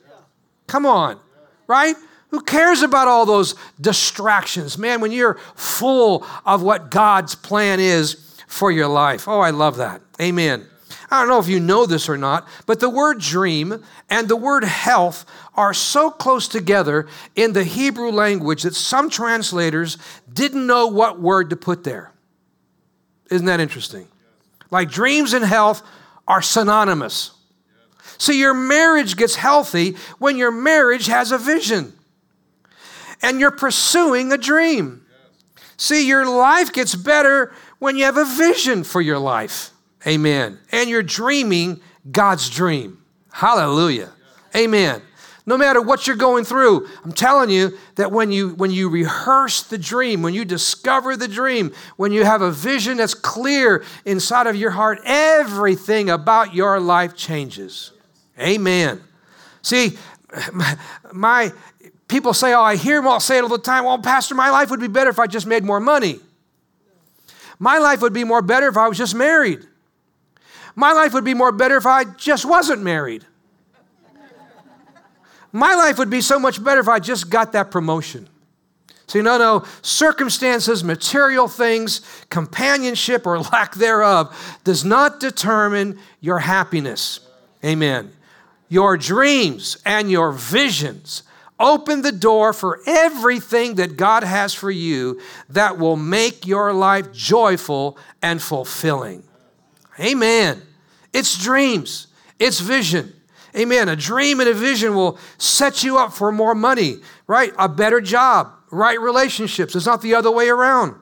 Come 0.68 0.86
on, 0.86 1.20
right? 1.68 1.96
Who 2.30 2.42
cares 2.42 2.82
about 2.82 3.08
all 3.08 3.26
those 3.26 3.56
distractions? 3.80 4.78
Man, 4.78 5.02
when 5.02 5.12
you're 5.12 5.36
full 5.56 6.26
of 6.46 6.64
what 6.64 6.90
God's 6.90 7.36
plan 7.36 7.80
is 7.80 8.36
for 8.48 8.72
your 8.72 8.88
life. 8.88 9.28
Oh, 9.28 9.40
I 9.40 9.52
love 9.52 9.78
that. 9.78 10.02
Amen. 10.22 10.68
I 11.14 11.20
don't 11.20 11.30
know 11.30 11.40
if 11.40 11.48
you 11.48 11.60
know 11.60 11.86
this 11.86 12.10
or 12.10 12.18
not, 12.18 12.48
but 12.66 12.80
the 12.80 12.90
word 12.90 13.20
dream 13.20 13.84
and 14.10 14.28
the 14.28 14.36
word 14.36 14.64
health 14.64 15.28
are 15.54 15.72
so 15.72 16.10
close 16.10 16.48
together 16.48 17.08
in 17.36 17.54
the 17.54 17.64
Hebrew 17.64 18.10
language 18.10 18.64
that 18.64 18.74
some 18.74 19.12
translators 19.12 20.00
didn't 20.34 20.66
know 20.66 20.88
what 20.88 21.22
word 21.22 21.52
to 21.52 21.56
put 21.56 21.84
there. 21.84 22.12
Isn't 23.30 23.46
that 23.46 23.60
interesting? 23.60 24.08
Like 24.72 24.90
dreams 24.90 25.34
and 25.34 25.46
health 25.46 25.84
are 26.28 26.42
synonymous. 26.42 27.30
So 28.18 28.32
your 28.32 28.56
marriage 28.56 29.16
gets 29.16 29.36
healthy 29.36 29.92
when 30.18 30.36
your 30.36 30.52
marriage 30.52 31.06
has 31.06 31.32
a 31.32 31.38
vision 31.38 31.94
and 33.22 33.40
you're 33.40 33.52
pursuing 33.52 34.32
a 34.32 34.38
dream. 34.40 35.06
See, 35.78 36.08
your 36.08 36.26
life 36.26 36.74
gets 36.74 36.96
better 36.96 37.54
when 37.78 37.98
you 37.98 38.06
have 38.06 38.18
a 38.18 38.26
vision 38.26 38.84
for 38.84 39.00
your 39.00 39.20
life. 39.20 39.73
Amen. 40.06 40.60
And 40.72 40.90
you're 40.90 41.04
dreaming 41.04 41.82
God's 42.12 42.50
dream. 42.50 43.04
Hallelujah. 43.32 44.12
Amen. 44.56 45.02
No 45.46 45.58
matter 45.58 45.82
what 45.82 46.08
you're 46.08 46.16
going 46.16 46.46
through, 46.46 46.88
I'm 47.04 47.12
telling 47.12 47.50
you 47.50 47.78
that 47.96 48.12
when 48.12 48.32
you 48.32 48.50
when 48.56 48.72
you 48.72 48.90
rehearse 48.90 49.64
the 49.64 49.78
dream, 49.78 50.22
when 50.22 50.34
you 50.34 50.46
discover 50.46 51.18
the 51.18 51.28
dream, 51.28 51.74
when 51.98 52.14
you 52.14 52.24
have 52.24 52.42
a 52.42 52.52
vision 52.52 52.98
that's 52.98 53.14
clear 53.14 53.84
inside 54.06 54.48
of 54.48 54.56
your 54.56 54.72
heart, 54.72 55.00
everything 55.04 56.10
about 56.10 56.54
your 56.54 56.80
life 56.80 57.18
changes. 57.18 57.92
Amen. 58.40 59.02
See, 59.62 59.98
my 61.12 61.52
people 62.08 62.34
say, 62.34 62.54
"Oh, 62.54 62.62
I 62.62 62.78
hear 62.78 62.98
them 62.98 63.08
all 63.08 63.20
say 63.20 63.38
it 63.38 63.44
all 63.44 63.50
the 63.50 63.58
time. 63.58 63.84
Well, 63.84 64.00
pastor, 64.00 64.36
my 64.36 64.50
life 64.50 64.70
would 64.70 64.80
be 64.80 64.88
better 64.88 65.10
if 65.10 65.20
I 65.20 65.28
just 65.28 65.46
made 65.46 65.66
more 65.66 65.82
money. 65.82 66.22
My 67.60 67.80
life 67.80 68.02
would 68.02 68.14
be 68.14 68.24
more 68.24 68.42
better 68.42 68.68
if 68.68 68.78
I 68.78 68.88
was 68.88 68.98
just 68.98 69.14
married. 69.14 69.60
My 70.76 70.92
life 70.92 71.14
would 71.14 71.24
be 71.24 71.34
more 71.34 71.52
better 71.52 71.78
if 71.78 71.86
I 71.86 72.04
just 72.04 72.46
wasn't 72.46 72.82
married." 72.82 73.26
My 75.52 75.76
life 75.76 76.00
would 76.00 76.10
be 76.10 76.22
so 76.22 76.40
much 76.40 76.64
better 76.64 76.80
if 76.80 76.88
I 76.88 77.00
just 77.00 77.30
got 77.30 77.52
that 77.52 77.70
promotion. 77.70 78.28
See, 79.06 79.22
no, 79.22 79.38
no, 79.38 79.64
circumstances, 79.84 80.84
material 80.84 81.48
things, 81.48 82.02
companionship 82.30 83.28
or 83.28 83.40
lack 83.40 83.76
thereof 83.76 84.36
does 84.64 84.84
not 84.84 85.20
determine 85.20 86.00
your 86.20 86.40
happiness. 86.40 87.20
Amen. 87.64 88.12
Your 88.70 88.98
dreams 88.98 89.78
and 89.86 90.10
your 90.10 90.32
visions 90.32 91.22
open 91.60 92.02
the 92.02 92.12
door 92.12 92.54
for 92.54 92.80
everything 92.88 93.76
that 93.76 93.96
God 93.96 94.24
has 94.24 94.56
for 94.56 94.72
you 94.72 95.22
that 95.50 95.78
will 95.78 95.98
make 95.98 96.48
your 96.48 96.74
life 96.74 97.12
joyful 97.12 97.98
and 98.24 98.42
fulfilling. 98.42 99.24
Amen. 100.00 100.62
It's 101.12 101.42
dreams, 101.42 102.08
it's 102.40 102.60
vision. 102.60 103.14
Amen. 103.56 103.88
A 103.88 103.96
dream 103.96 104.40
and 104.40 104.50
a 104.50 104.54
vision 104.54 104.96
will 104.96 105.20
set 105.38 105.84
you 105.84 106.00
up 106.00 106.12
for 106.12 106.32
more 106.32 106.56
money, 106.56 106.98
right? 107.28 107.54
A 107.60 107.70
better 107.70 108.02
job, 108.02 108.52
right 108.72 109.00
relationships. 109.00 109.76
It's 109.76 109.86
not 109.86 110.02
the 110.02 110.16
other 110.16 110.32
way 110.32 110.50
around. 110.50 110.96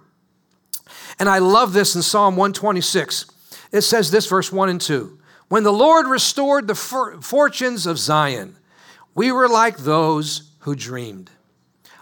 And 1.18 1.30
I 1.30 1.38
love 1.38 1.72
this 1.72 1.96
in 1.96 2.02
Psalm 2.02 2.36
126. 2.36 3.26
It 3.72 3.82
says 3.82 4.12
this, 4.12 4.28
verse 4.28 4.52
1 4.52 4.68
and 4.68 4.82
2. 4.82 5.18
When 5.48 5.64
the 5.64 5.72
Lord 5.72 6.08
restored 6.08 6.68
the 6.68 6.76
for- 6.76 7.22
fortunes 7.22 7.86
of 7.86 7.98
Zion, 7.98 8.58
we 9.16 9.32
were 9.32 9.48
like 9.48 9.78
those 9.78 10.52
who 10.60 10.76
dreamed. 10.76 11.30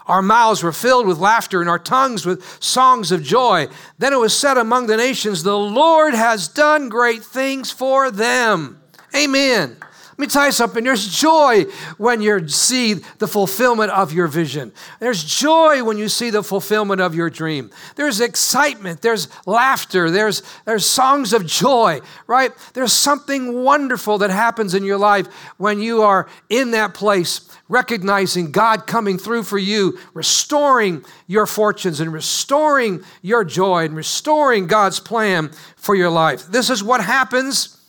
Our 0.06 0.22
mouths 0.22 0.62
were 0.62 0.72
filled 0.72 1.06
with 1.06 1.18
laughter 1.18 1.60
and 1.60 1.70
our 1.70 1.78
tongues 1.78 2.26
with 2.26 2.44
songs 2.62 3.12
of 3.12 3.22
joy. 3.22 3.68
Then 3.98 4.12
it 4.12 4.18
was 4.18 4.36
said 4.36 4.58
among 4.58 4.86
the 4.86 4.96
nations, 4.96 5.42
The 5.42 5.56
Lord 5.56 6.14
has 6.14 6.48
done 6.48 6.88
great 6.88 7.22
things 7.22 7.70
for 7.70 8.10
them. 8.10 8.80
Amen. 9.14 9.76
Let 10.20 10.26
me 10.26 10.32
tell 10.32 10.44
you 10.44 10.52
something. 10.52 10.84
There's 10.84 11.08
joy 11.08 11.64
when 11.96 12.20
you 12.20 12.46
see 12.46 12.92
the 12.92 13.26
fulfillment 13.26 13.90
of 13.90 14.12
your 14.12 14.26
vision. 14.26 14.70
There's 14.98 15.24
joy 15.24 15.82
when 15.82 15.96
you 15.96 16.10
see 16.10 16.28
the 16.28 16.42
fulfillment 16.42 17.00
of 17.00 17.14
your 17.14 17.30
dream. 17.30 17.70
There's 17.96 18.20
excitement. 18.20 19.00
There's 19.00 19.28
laughter. 19.46 20.10
There's, 20.10 20.42
there's 20.66 20.84
songs 20.84 21.32
of 21.32 21.46
joy, 21.46 22.00
right? 22.26 22.52
There's 22.74 22.92
something 22.92 23.64
wonderful 23.64 24.18
that 24.18 24.28
happens 24.28 24.74
in 24.74 24.84
your 24.84 24.98
life 24.98 25.26
when 25.56 25.80
you 25.80 26.02
are 26.02 26.28
in 26.50 26.72
that 26.72 26.92
place, 26.92 27.38
recognizing 27.70 28.50
God 28.50 28.86
coming 28.86 29.16
through 29.16 29.44
for 29.44 29.56
you, 29.56 29.96
restoring 30.12 31.04
your 31.28 31.46
fortunes 31.46 32.00
and 32.00 32.12
restoring 32.12 33.02
your 33.22 33.44
joy 33.44 33.84
and 33.84 33.94
restoring 33.94 34.66
God's 34.66 34.98
plan 34.98 35.52
for 35.76 35.94
your 35.94 36.10
life. 36.10 36.46
This 36.48 36.68
is 36.68 36.82
what 36.82 37.02
happens 37.02 37.80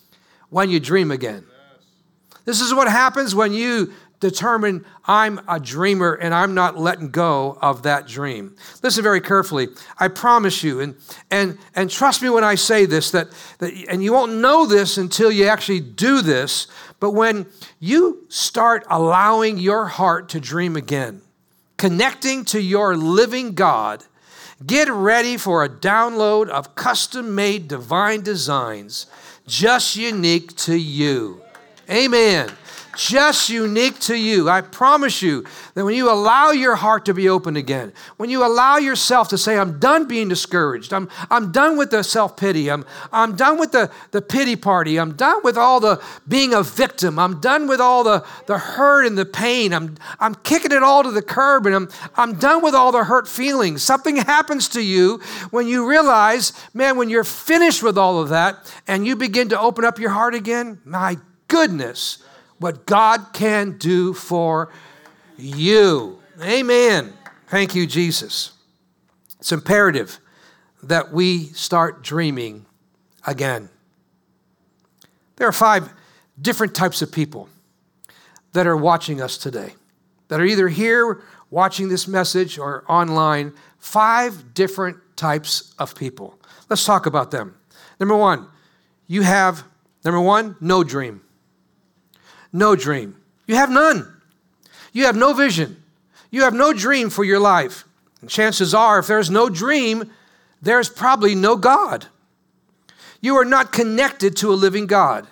when 0.50 0.70
you 0.70 0.80
dream 0.80 1.10
again. 1.12 1.44
This 2.46 2.62
is 2.62 2.74
what 2.74 2.88
happens 2.88 3.34
when 3.34 3.54
you 3.54 3.92
determine 4.20 4.86
I'm 5.06 5.42
a 5.48 5.60
dreamer 5.60 6.14
and 6.14 6.34
I'm 6.34 6.54
not 6.54 6.78
letting 6.78 7.10
go 7.10 7.58
of 7.60 7.84
that 7.84 8.08
dream. 8.08 8.56
Listen 8.84 9.04
very 9.04 9.20
carefully. 9.20 9.68
I 9.98 10.10
promise 10.10 10.64
you, 10.64 10.80
and 10.80 10.96
and 11.32 11.58
and 11.76 11.90
trust 11.90 12.22
me 12.22 12.30
when 12.30 12.44
I 12.44 12.56
say 12.56 12.86
this, 12.86 13.12
that, 13.12 13.30
that 13.58 13.74
and 13.90 14.04
you 14.04 14.14
won't 14.14 14.34
know 14.34 14.68
this 14.68 14.98
until 14.98 15.32
you 15.32 15.48
actually 15.48 15.80
do 15.80 16.22
this, 16.22 16.68
but 17.02 17.12
when 17.12 17.48
you 17.80 18.26
start 18.30 18.86
allowing 18.88 19.58
your 19.58 19.88
heart 19.88 20.30
to 20.30 20.40
dream 20.40 20.78
again, 20.78 21.24
connecting 21.76 22.46
to 22.46 22.62
your 22.62 22.96
living 22.96 23.56
God, 23.56 24.06
get 24.64 24.88
ready 24.88 25.36
for 25.36 25.64
a 25.64 25.70
download 25.70 26.48
of 26.48 26.76
custom-made 26.76 27.68
divine 27.68 28.22
designs 28.22 29.08
just 29.48 29.96
unique 29.96 30.56
to 30.58 30.76
you. 30.76 31.42
Amen. 31.90 32.52
Just 32.96 33.50
unique 33.50 34.00
to 34.02 34.16
you. 34.16 34.50
I 34.50 34.62
promise 34.62 35.22
you 35.22 35.46
that 35.76 35.86
when 35.86 35.96
you 35.96 36.12
allow 36.12 36.52
your 36.52 36.76
heart 36.76 37.06
to 37.06 37.14
be 37.14 37.30
open 37.30 37.56
again, 37.56 37.94
when 38.18 38.30
you 38.30 38.46
allow 38.46 38.78
yourself 38.78 39.30
to 39.30 39.38
say, 39.38 39.58
I'm 39.58 39.80
done 39.80 40.08
being 40.08 40.28
discouraged, 40.28 40.94
I'm, 40.94 41.10
I'm 41.30 41.52
done 41.52 41.78
with 41.78 41.92
the 41.92 42.04
self 42.04 42.36
pity, 42.36 42.70
I'm, 42.70 42.86
I'm 43.14 43.36
done 43.36 43.60
with 43.60 43.72
the, 43.72 43.90
the 44.12 44.22
pity 44.22 44.56
party, 44.56 45.00
I'm 45.00 45.14
done 45.14 45.42
with 45.44 45.58
all 45.58 45.80
the 45.80 46.02
being 46.28 46.54
a 46.54 46.64
victim, 46.64 47.18
I'm 47.18 47.40
done 47.40 47.68
with 47.68 47.80
all 47.80 48.04
the, 48.04 48.26
the 48.48 48.58
hurt 48.58 49.06
and 49.06 49.18
the 49.18 49.26
pain, 49.26 49.74
I'm, 49.74 49.96
I'm 50.20 50.36
kicking 50.36 50.72
it 50.72 50.84
all 50.84 51.04
to 51.04 51.12
the 51.12 51.22
curb, 51.22 51.66
and 51.66 51.76
I'm, 51.76 51.90
I'm 52.16 52.36
done 52.36 52.62
with 52.62 52.76
all 52.76 52.92
the 52.92 53.06
hurt 53.06 53.28
feelings. 53.28 53.84
Something 53.84 54.18
happens 54.18 54.68
to 54.70 54.82
you 54.82 55.22
when 55.52 55.68
you 55.68 55.90
realize, 55.90 56.52
man, 56.74 56.98
when 56.98 57.10
you're 57.10 57.24
finished 57.24 57.84
with 57.84 57.98
all 57.98 58.22
of 58.22 58.30
that 58.30 58.74
and 58.88 59.08
you 59.08 59.16
begin 59.16 59.50
to 59.50 59.60
open 59.60 59.86
up 59.86 59.98
your 59.98 60.10
heart 60.10 60.36
again, 60.36 60.82
my 60.84 61.18
goodness 61.48 62.24
what 62.62 62.86
God 62.86 63.34
can 63.34 63.78
do 63.80 64.14
for 64.14 64.72
you. 65.36 66.20
Amen. 66.40 67.12
Thank 67.48 67.74
you, 67.74 67.88
Jesus. 67.88 68.52
It's 69.40 69.52
imperative 69.52 70.20
that 70.84 71.12
we 71.12 71.46
start 71.48 72.04
dreaming 72.04 72.68
again. 73.26 73.70
There 75.38 75.48
are 75.48 75.52
five 75.52 75.92
different 76.40 76.76
types 76.76 77.02
of 77.02 77.12
people 77.12 77.50
that 78.54 78.68
are 78.68 78.78
watching 78.78 79.22
us 79.22 79.40
today, 79.40 79.74
that 80.28 80.40
are 80.40 80.46
either 80.46 80.68
here 80.68 81.24
watching 81.50 81.90
this 81.90 82.08
message 82.08 82.60
or 82.60 82.86
online. 82.88 83.54
Five 83.80 84.54
different 84.54 84.98
types 85.16 85.74
of 85.80 85.96
people. 85.96 86.40
Let's 86.70 86.86
talk 86.86 87.08
about 87.08 87.32
them. 87.32 87.58
Number 88.00 88.16
one, 88.16 88.48
you 89.08 89.24
have, 89.24 89.64
number 90.06 90.22
one, 90.22 90.58
no 90.62 90.84
dream 90.84 91.22
no 92.54 92.76
dream. 92.76 93.16
You 93.48 93.56
have 93.56 93.70
none. 93.70 94.12
You 94.94 95.06
have 95.06 95.16
no 95.16 95.34
vision. 95.34 95.82
You 96.30 96.44
have 96.44 96.54
no 96.54 96.74
dream 96.74 97.10
for 97.10 97.24
your 97.24 97.40
life. 97.40 97.86
And 98.22 98.30
chances 98.30 98.74
are, 98.74 99.00
if 99.00 99.08
there's 99.08 99.30
no 99.30 99.50
dream, 99.50 100.12
there's 100.62 100.90
probably 100.90 101.36
no 101.36 101.56
God. 101.56 102.08
you 103.24 103.36
are 103.36 103.46
not 103.46 103.72
connected 103.72 104.36
to 104.38 104.52
a 104.52 104.56
living 104.56 104.88
God. 104.88 105.28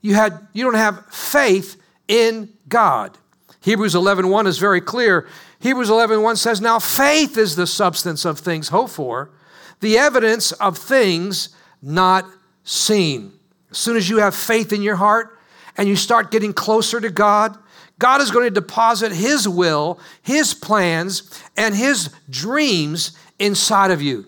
You, 0.00 0.14
had, 0.14 0.46
you 0.52 0.64
don't 0.64 0.74
have 0.74 1.06
faith 1.06 1.80
in 2.08 2.48
God. 2.68 3.16
Hebrews 3.60 3.94
11.1 3.94 4.28
1 4.28 4.46
is 4.48 4.58
very 4.58 4.80
clear. 4.80 5.28
Hebrews 5.60 5.88
11.1 5.88 6.22
1 6.22 6.36
says, 6.36 6.60
Now 6.60 6.80
faith 6.80 7.38
is 7.38 7.54
the 7.54 7.66
substance 7.66 8.24
of 8.24 8.40
things 8.40 8.68
hoped 8.68 8.92
for, 8.92 9.30
the 9.80 9.98
evidence 9.98 10.50
of 10.52 10.76
things 10.76 11.50
not 11.80 12.26
seen. 12.64 13.32
As 13.70 13.78
soon 13.78 13.96
as 13.96 14.10
you 14.10 14.18
have 14.18 14.34
faith 14.34 14.72
in 14.72 14.82
your 14.82 14.96
heart 14.96 15.31
and 15.76 15.88
you 15.88 15.96
start 15.96 16.30
getting 16.30 16.52
closer 16.52 17.00
to 17.00 17.10
God, 17.10 17.56
God 17.98 18.20
is 18.20 18.30
going 18.30 18.46
to 18.46 18.50
deposit 18.50 19.12
His 19.12 19.48
will, 19.48 20.00
His 20.22 20.54
plans, 20.54 21.42
and 21.56 21.74
His 21.74 22.10
dreams 22.28 23.16
inside 23.38 23.90
of 23.90 24.02
you. 24.02 24.26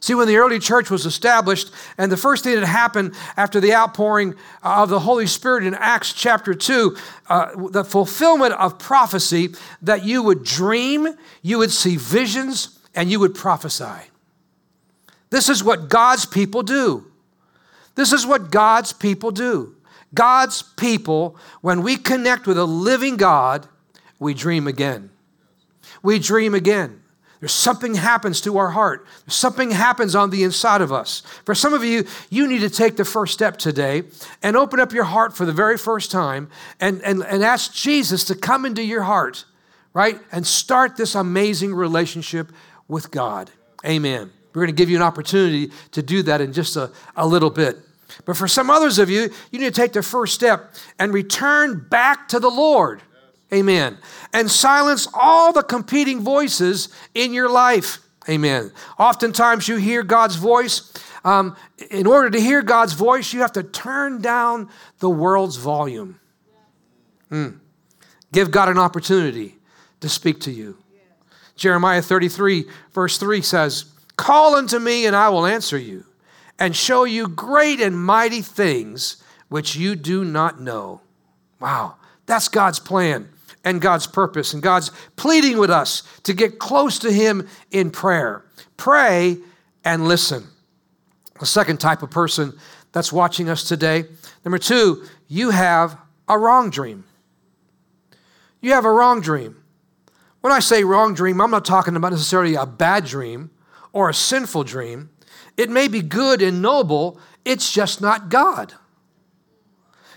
See, 0.00 0.14
when 0.14 0.28
the 0.28 0.36
early 0.36 0.58
church 0.58 0.90
was 0.90 1.06
established, 1.06 1.72
and 1.98 2.12
the 2.12 2.16
first 2.16 2.44
thing 2.44 2.54
that 2.54 2.66
happened 2.66 3.14
after 3.36 3.60
the 3.60 3.74
outpouring 3.74 4.34
of 4.62 4.88
the 4.88 5.00
Holy 5.00 5.26
Spirit 5.26 5.64
in 5.64 5.74
Acts 5.74 6.12
chapter 6.12 6.54
2, 6.54 6.96
uh, 7.28 7.68
the 7.70 7.84
fulfillment 7.84 8.54
of 8.54 8.78
prophecy, 8.78 9.50
that 9.82 10.04
you 10.04 10.22
would 10.22 10.44
dream, 10.44 11.08
you 11.42 11.58
would 11.58 11.70
see 11.70 11.96
visions, 11.96 12.78
and 12.94 13.10
you 13.10 13.20
would 13.20 13.34
prophesy. 13.34 14.10
This 15.30 15.48
is 15.48 15.62
what 15.62 15.88
God's 15.88 16.26
people 16.26 16.62
do. 16.62 17.06
This 17.94 18.12
is 18.12 18.26
what 18.26 18.50
God's 18.50 18.92
people 18.92 19.30
do. 19.30 19.75
God's 20.14 20.62
people, 20.62 21.36
when 21.60 21.82
we 21.82 21.96
connect 21.96 22.46
with 22.46 22.58
a 22.58 22.64
living 22.64 23.16
God, 23.16 23.68
we 24.18 24.34
dream 24.34 24.66
again. 24.66 25.10
We 26.02 26.18
dream 26.18 26.54
again. 26.54 27.02
There's 27.40 27.52
something 27.52 27.94
happens 27.96 28.40
to 28.42 28.56
our 28.56 28.70
heart. 28.70 29.06
Something 29.26 29.70
happens 29.70 30.14
on 30.14 30.30
the 30.30 30.42
inside 30.42 30.80
of 30.80 30.90
us. 30.90 31.22
For 31.44 31.54
some 31.54 31.74
of 31.74 31.84
you, 31.84 32.06
you 32.30 32.48
need 32.48 32.60
to 32.60 32.70
take 32.70 32.96
the 32.96 33.04
first 33.04 33.34
step 33.34 33.58
today 33.58 34.04
and 34.42 34.56
open 34.56 34.80
up 34.80 34.92
your 34.92 35.04
heart 35.04 35.36
for 35.36 35.44
the 35.44 35.52
very 35.52 35.76
first 35.76 36.10
time 36.10 36.48
and, 36.80 37.02
and, 37.02 37.22
and 37.22 37.44
ask 37.44 37.74
Jesus 37.74 38.24
to 38.24 38.34
come 38.34 38.64
into 38.64 38.82
your 38.82 39.02
heart, 39.02 39.44
right? 39.92 40.18
And 40.32 40.46
start 40.46 40.96
this 40.96 41.14
amazing 41.14 41.74
relationship 41.74 42.50
with 42.88 43.10
God. 43.10 43.50
Amen. 43.84 44.32
We're 44.54 44.62
going 44.62 44.74
to 44.74 44.80
give 44.80 44.88
you 44.88 44.96
an 44.96 45.02
opportunity 45.02 45.70
to 45.90 46.02
do 46.02 46.22
that 46.22 46.40
in 46.40 46.54
just 46.54 46.76
a, 46.76 46.90
a 47.14 47.26
little 47.26 47.50
bit. 47.50 47.76
But 48.24 48.36
for 48.36 48.48
some 48.48 48.70
others 48.70 48.98
of 48.98 49.10
you, 49.10 49.30
you 49.50 49.58
need 49.58 49.74
to 49.74 49.80
take 49.80 49.92
the 49.92 50.02
first 50.02 50.34
step 50.34 50.74
and 50.98 51.12
return 51.12 51.86
back 51.88 52.28
to 52.28 52.40
the 52.40 52.50
Lord. 52.50 53.02
Amen. 53.52 53.98
And 54.32 54.50
silence 54.50 55.06
all 55.14 55.52
the 55.52 55.62
competing 55.62 56.20
voices 56.20 56.88
in 57.14 57.32
your 57.32 57.48
life. 57.48 57.98
Amen. 58.28 58.72
Oftentimes 58.98 59.68
you 59.68 59.76
hear 59.76 60.02
God's 60.02 60.36
voice. 60.36 60.92
Um, 61.24 61.56
in 61.90 62.06
order 62.06 62.30
to 62.30 62.40
hear 62.40 62.62
God's 62.62 62.92
voice, 62.92 63.32
you 63.32 63.40
have 63.40 63.52
to 63.52 63.62
turn 63.62 64.20
down 64.20 64.68
the 64.98 65.10
world's 65.10 65.56
volume. 65.56 66.18
Mm. 67.30 67.58
Give 68.32 68.50
God 68.50 68.68
an 68.68 68.78
opportunity 68.78 69.56
to 70.00 70.08
speak 70.08 70.40
to 70.40 70.50
you. 70.50 70.76
Jeremiah 71.56 72.02
33, 72.02 72.66
verse 72.92 73.18
3 73.18 73.40
says, 73.40 73.86
Call 74.16 74.54
unto 74.54 74.78
me, 74.78 75.06
and 75.06 75.16
I 75.16 75.28
will 75.30 75.46
answer 75.46 75.78
you, 75.78 76.04
and 76.58 76.74
show 76.74 77.04
you 77.04 77.28
great 77.28 77.80
and 77.80 77.98
mighty 77.98 78.42
things 78.42 79.22
which 79.48 79.76
you 79.76 79.94
do 79.94 80.24
not 80.24 80.60
know. 80.60 81.00
Wow, 81.60 81.96
that's 82.26 82.48
God's 82.48 82.78
plan 82.78 83.28
and 83.64 83.80
God's 83.80 84.06
purpose. 84.06 84.54
And 84.54 84.62
God's 84.62 84.90
pleading 85.16 85.58
with 85.58 85.70
us 85.70 86.02
to 86.22 86.32
get 86.32 86.58
close 86.58 86.98
to 87.00 87.12
Him 87.12 87.48
in 87.70 87.90
prayer. 87.90 88.44
Pray 88.76 89.38
and 89.84 90.08
listen. 90.08 90.44
The 91.38 91.46
second 91.46 91.78
type 91.78 92.02
of 92.02 92.10
person 92.10 92.58
that's 92.92 93.12
watching 93.12 93.48
us 93.48 93.64
today. 93.64 94.04
Number 94.44 94.58
two, 94.58 95.04
you 95.28 95.50
have 95.50 95.98
a 96.28 96.38
wrong 96.38 96.70
dream. 96.70 97.04
You 98.60 98.72
have 98.72 98.84
a 98.84 98.90
wrong 98.90 99.20
dream. 99.20 99.56
When 100.40 100.52
I 100.52 100.60
say 100.60 100.84
wrong 100.84 101.12
dream, 101.12 101.40
I'm 101.40 101.50
not 101.50 101.64
talking 101.64 101.96
about 101.96 102.12
necessarily 102.12 102.54
a 102.54 102.66
bad 102.66 103.04
dream 103.04 103.50
or 103.92 104.08
a 104.08 104.14
sinful 104.14 104.64
dream. 104.64 105.10
It 105.56 105.70
may 105.70 105.88
be 105.88 106.02
good 106.02 106.42
and 106.42 106.60
noble, 106.60 107.18
it's 107.44 107.72
just 107.72 108.00
not 108.00 108.28
God. 108.28 108.74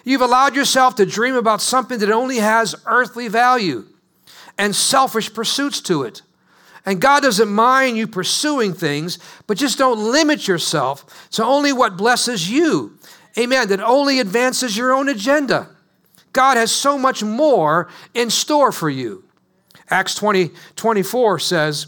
You've 0.04 0.22
allowed 0.22 0.56
yourself 0.56 0.96
to 0.96 1.06
dream 1.06 1.36
about 1.36 1.62
something 1.62 2.00
that 2.00 2.12
only 2.12 2.38
has 2.38 2.76
earthly 2.86 3.28
value 3.28 3.86
and 4.58 4.76
selfish 4.76 5.34
pursuits 5.34 5.82
to 5.82 6.04
it. 6.04 6.22
And 6.86 7.02
God 7.02 7.22
doesn't 7.22 7.50
mind 7.50 7.98
you 7.98 8.08
pursuing 8.08 8.74
things, 8.74 9.20
but 9.48 9.58
just 9.58 9.78
don't 9.78 10.12
limit 10.12 10.48
yourself 10.48 11.30
to 11.32 11.44
only 11.44 11.74
what 11.74 11.98
blesses 11.98 12.50
you. 12.50 12.98
Amen. 13.38 13.68
That 13.68 13.82
only 13.82 14.20
advances 14.20 14.76
your 14.76 14.94
own 14.94 15.10
agenda. 15.10 15.70
God 16.34 16.58
has 16.58 16.72
so 16.72 16.98
much 16.98 17.24
more 17.24 17.90
in 18.14 18.30
store 18.30 18.72
for 18.72 18.90
you. 18.90 19.24
Acts 19.90 20.16
20 20.16 20.52
24 20.76 21.40
says, 21.40 21.88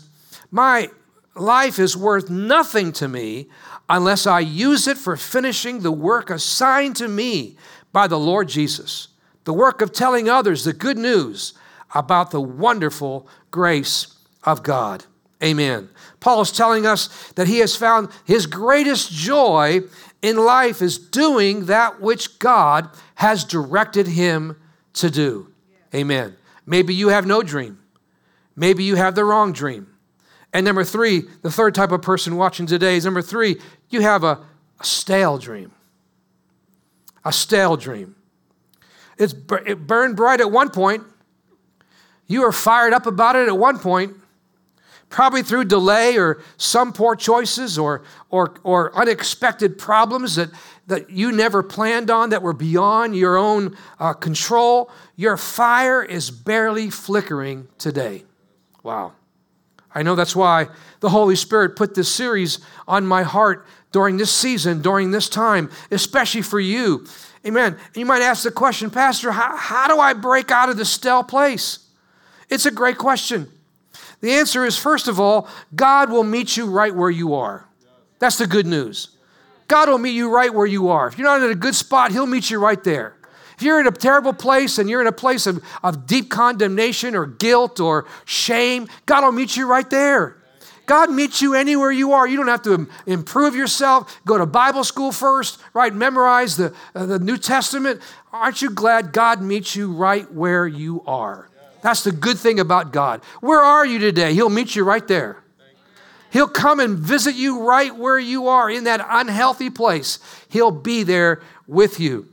My 0.49 0.89
life 1.35 1.79
is 1.79 1.95
worth 1.95 2.29
nothing 2.29 2.91
to 2.93 3.07
me 3.07 3.47
unless 3.89 4.25
I 4.27 4.39
use 4.39 4.87
it 4.87 4.97
for 4.97 5.15
finishing 5.15 5.79
the 5.79 5.91
work 5.91 6.29
assigned 6.29 6.95
to 6.97 7.07
me 7.07 7.57
by 7.91 8.07
the 8.07 8.19
Lord 8.19 8.47
Jesus, 8.49 9.09
the 9.43 9.53
work 9.53 9.81
of 9.81 9.91
telling 9.91 10.29
others 10.29 10.63
the 10.63 10.73
good 10.73 10.97
news 10.97 11.53
about 11.93 12.31
the 12.31 12.41
wonderful 12.41 13.27
grace 13.49 14.15
of 14.43 14.63
God. 14.63 15.05
Amen. 15.43 15.89
Paul 16.19 16.41
is 16.41 16.51
telling 16.51 16.85
us 16.85 17.31
that 17.33 17.47
he 17.47 17.59
has 17.59 17.75
found 17.75 18.09
his 18.25 18.45
greatest 18.45 19.11
joy 19.11 19.81
in 20.21 20.37
life 20.37 20.81
is 20.81 20.97
doing 20.99 21.65
that 21.65 21.99
which 21.99 22.37
God 22.37 22.89
has 23.15 23.43
directed 23.43 24.07
him 24.07 24.55
to 24.93 25.09
do. 25.09 25.51
Amen. 25.93 26.35
Maybe 26.65 26.93
you 26.93 27.09
have 27.09 27.25
no 27.25 27.41
dream. 27.41 27.79
Maybe 28.55 28.83
you 28.83 28.95
have 28.95 29.15
the 29.15 29.25
wrong 29.25 29.51
dream. 29.51 29.87
And 30.53 30.65
number 30.65 30.83
three, 30.83 31.23
the 31.41 31.51
third 31.51 31.75
type 31.75 31.91
of 31.91 32.01
person 32.01 32.35
watching 32.35 32.65
today 32.65 32.97
is 32.97 33.05
number 33.05 33.21
three, 33.21 33.59
you 33.89 34.01
have 34.01 34.23
a, 34.23 34.39
a 34.79 34.83
stale 34.83 35.37
dream 35.37 35.71
a 37.23 37.31
stale 37.31 37.77
dream. 37.77 38.15
It's, 39.17 39.33
it 39.65 39.85
burned 39.87 40.15
bright 40.15 40.41
at 40.41 40.51
one 40.51 40.69
point. 40.69 41.03
You 42.27 42.41
were 42.41 42.51
fired 42.51 42.93
up 42.93 43.05
about 43.05 43.35
it 43.35 43.47
at 43.47 43.57
one 43.57 43.77
point, 43.77 44.15
probably 45.09 45.43
through 45.43 45.65
delay 45.65 46.17
or 46.17 46.41
some 46.57 46.93
poor 46.93 47.15
choices 47.15 47.77
or, 47.77 48.03
or, 48.29 48.55
or 48.63 48.95
unexpected 48.95 49.77
problems 49.77 50.35
that, 50.35 50.49
that 50.87 51.09
you 51.09 51.31
never 51.31 51.61
planned 51.61 52.09
on 52.09 52.29
that 52.29 52.41
were 52.41 52.53
beyond 52.53 53.15
your 53.15 53.37
own 53.37 53.77
uh, 53.99 54.13
control. 54.13 54.89
Your 55.15 55.37
fire 55.37 56.01
is 56.01 56.31
barely 56.31 56.89
flickering 56.89 57.67
today. 57.77 58.23
Wow. 58.81 59.13
I 59.93 60.03
know 60.03 60.15
that's 60.15 60.35
why 60.35 60.67
the 60.99 61.09
Holy 61.09 61.35
Spirit 61.35 61.75
put 61.75 61.95
this 61.95 62.09
series 62.09 62.59
on 62.87 63.05
my 63.05 63.23
heart 63.23 63.65
during 63.91 64.17
this 64.17 64.31
season, 64.31 64.81
during 64.81 65.11
this 65.11 65.27
time, 65.27 65.69
especially 65.91 66.41
for 66.41 66.59
you. 66.59 67.05
Amen. 67.45 67.73
And 67.73 67.95
you 67.95 68.05
might 68.05 68.21
ask 68.21 68.43
the 68.43 68.51
question, 68.51 68.89
Pastor, 68.89 69.31
how, 69.31 69.57
how 69.57 69.87
do 69.87 69.99
I 69.99 70.13
break 70.13 70.51
out 70.51 70.69
of 70.69 70.77
this 70.77 70.89
stale 70.89 71.23
place? 71.23 71.79
It's 72.49 72.65
a 72.65 72.71
great 72.71 72.97
question. 72.97 73.51
The 74.21 74.31
answer 74.33 74.65
is 74.65 74.77
first 74.77 75.07
of 75.07 75.19
all, 75.19 75.47
God 75.75 76.11
will 76.11 76.23
meet 76.23 76.55
you 76.55 76.67
right 76.67 76.93
where 76.93 77.09
you 77.09 77.33
are. 77.33 77.67
That's 78.19 78.37
the 78.37 78.47
good 78.47 78.67
news. 78.67 79.17
God 79.67 79.89
will 79.89 79.97
meet 79.97 80.11
you 80.11 80.29
right 80.29 80.53
where 80.53 80.67
you 80.67 80.89
are. 80.89 81.07
If 81.07 81.17
you're 81.17 81.27
not 81.27 81.41
in 81.41 81.49
a 81.49 81.55
good 81.55 81.75
spot, 81.75 82.11
He'll 82.11 82.27
meet 82.27 82.49
you 82.49 82.59
right 82.59 82.81
there. 82.83 83.15
If 83.61 83.65
you're 83.65 83.79
in 83.79 83.85
a 83.85 83.91
terrible 83.91 84.33
place 84.33 84.79
and 84.79 84.89
you're 84.89 85.01
in 85.01 85.07
a 85.07 85.11
place 85.11 85.45
of, 85.45 85.63
of 85.83 86.07
deep 86.07 86.31
condemnation 86.31 87.15
or 87.15 87.27
guilt 87.27 87.79
or 87.79 88.07
shame, 88.25 88.87
God 89.05 89.23
will 89.23 89.31
meet 89.31 89.55
you 89.55 89.67
right 89.67 89.87
there. 89.87 90.35
God 90.87 91.11
meets 91.11 91.43
you 91.43 91.53
anywhere 91.53 91.91
you 91.91 92.13
are. 92.13 92.27
You 92.27 92.37
don't 92.37 92.47
have 92.47 92.63
to 92.63 92.89
improve 93.05 93.53
yourself. 93.53 94.19
Go 94.25 94.39
to 94.39 94.47
Bible 94.47 94.83
school 94.83 95.11
first, 95.11 95.59
right? 95.75 95.93
Memorize 95.93 96.57
the, 96.57 96.73
uh, 96.95 97.05
the 97.05 97.19
New 97.19 97.37
Testament. 97.37 98.01
Aren't 98.33 98.63
you 98.63 98.71
glad 98.71 99.13
God 99.13 99.43
meets 99.43 99.75
you 99.75 99.93
right 99.93 100.29
where 100.33 100.65
you 100.65 101.03
are? 101.05 101.47
That's 101.83 102.03
the 102.03 102.11
good 102.11 102.39
thing 102.39 102.59
about 102.59 102.91
God. 102.91 103.21
Where 103.41 103.61
are 103.61 103.85
you 103.85 103.99
today? 103.99 104.33
He'll 104.33 104.49
meet 104.49 104.75
you 104.75 104.83
right 104.83 105.07
there. 105.07 105.37
He'll 106.31 106.47
come 106.47 106.79
and 106.79 106.97
visit 106.97 107.35
you 107.35 107.61
right 107.61 107.95
where 107.95 108.17
you 108.17 108.47
are 108.47 108.71
in 108.71 108.85
that 108.85 109.05
unhealthy 109.07 109.69
place. 109.69 110.17
He'll 110.49 110.71
be 110.71 111.03
there 111.03 111.43
with 111.67 111.99
you. 111.99 112.27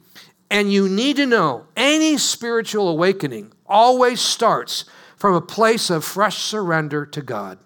And 0.51 0.73
you 0.73 0.89
need 0.89 1.17
to 1.17 1.27
know 1.27 1.67
any 1.77 2.17
spiritual 2.17 2.89
awakening 2.89 3.53
always 3.67 4.21
starts 4.21 4.85
from 5.17 5.35
a 5.35 5.41
place 5.41 5.91
of 5.91 6.05
fresh 6.05 6.39
surrender 6.39 7.05
to 7.05 7.21
God. 7.21 7.59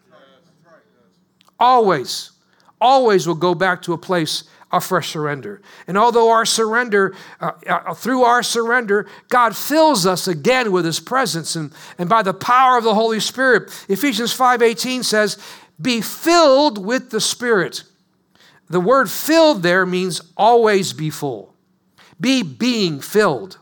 Always, 1.61 2.33
always 2.81 3.27
will 3.27 3.37
go 3.37 3.55
back 3.55 3.83
to 3.83 3.92
a 3.92 3.99
place 3.99 4.45
of 4.73 4.83
fresh 4.83 5.11
surrender. 5.11 5.61
And 5.87 5.99
although 5.99 6.31
our 6.31 6.47
surrender, 6.47 7.14
uh, 7.40 7.53
uh, 7.68 7.95
through 7.95 8.23
our 8.23 8.42
surrender, 8.42 9.07
God 9.29 9.55
fills 9.55 10.07
us 10.07 10.27
again 10.27 10.73
with 10.73 10.85
his 10.85 10.99
presence 10.99 11.55
and, 11.55 11.73
and 11.99 12.09
by 12.09 12.23
the 12.23 12.35
power 12.35 12.79
of 12.79 12.85
the 12.85 12.95
Holy 12.95 13.21
Spirit. 13.21 13.71
Ephesians 13.88 14.33
5:18 14.33 15.05
says, 15.05 15.37
"Be 15.81 16.01
filled 16.01 16.85
with 16.85 17.11
the 17.11 17.21
Spirit." 17.21 17.85
The 18.71 18.81
word 18.81 19.11
filled 19.11 19.62
there 19.62 19.85
means 19.85 20.23
always 20.37 20.95
be 20.95 21.11
full. 21.11 21.51
Be 22.22 22.42
being 22.42 23.00
filled, 23.00 23.58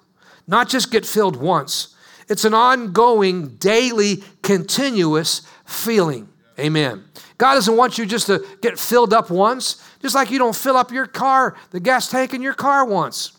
not 0.47 0.69
just 0.69 0.93
get 0.93 1.07
filled 1.07 1.37
once. 1.37 1.97
It's 2.29 2.45
an 2.45 2.55
ongoing, 2.55 3.57
daily, 3.57 4.23
continuous 4.43 5.43
feeling. 5.65 6.29
Amen. 6.59 7.05
God 7.39 7.55
doesn't 7.55 7.77
want 7.77 7.97
you 7.97 8.05
just 8.05 8.27
to 8.27 8.47
get 8.61 8.79
filled 8.79 9.15
up 9.15 9.31
once, 9.31 9.83
just 10.03 10.15
like 10.15 10.31
you 10.31 10.39
don't 10.39 10.55
fill 10.55 10.77
up 10.77 10.93
your 10.93 11.07
car, 11.07 11.57
the 11.71 11.81
gas 11.81 12.11
tank 12.11 12.35
in 12.35 12.43
your 12.43 12.53
car 12.53 12.85
once. 12.85 13.33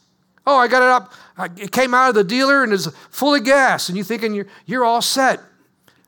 Oh, 0.47 0.57
I 0.57 0.67
got 0.67 0.81
it 0.81 0.89
up. 0.89 1.13
It 1.59 1.71
came 1.71 1.93
out 1.93 2.09
of 2.09 2.15
the 2.15 2.23
dealer 2.23 2.63
and 2.63 2.73
is 2.73 2.87
full 3.11 3.35
of 3.35 3.43
gas, 3.43 3.89
and 3.89 3.97
you 3.97 4.03
thinking 4.03 4.33
you're, 4.33 4.47
you're 4.65 4.83
all 4.83 5.03
set, 5.03 5.39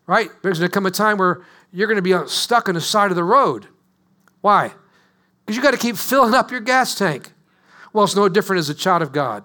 right? 0.08 0.32
There's 0.42 0.58
going 0.58 0.72
to 0.72 0.74
come 0.74 0.88
a 0.88 0.92
time 0.92 1.20
where 1.20 1.46
you're 1.72 1.88
going 1.88 2.02
to 2.02 2.02
be 2.02 2.16
stuck 2.28 2.68
on 2.68 2.74
the 2.74 2.82
side 2.82 3.12
of 3.12 3.16
the 3.16 3.24
road. 3.24 3.68
Why? 4.42 4.74
Because 5.46 5.56
you 5.56 5.62
got 5.62 5.72
to 5.72 5.78
keep 5.78 5.98
filling 5.98 6.34
up 6.34 6.50
your 6.50 6.62
gas 6.62 6.96
tank. 6.96 7.33
Well, 7.94 8.04
it's 8.04 8.16
no 8.16 8.28
different 8.28 8.60
as 8.60 8.70
a 8.70 8.74
child 8.74 9.04
of 9.04 9.12
God. 9.12 9.44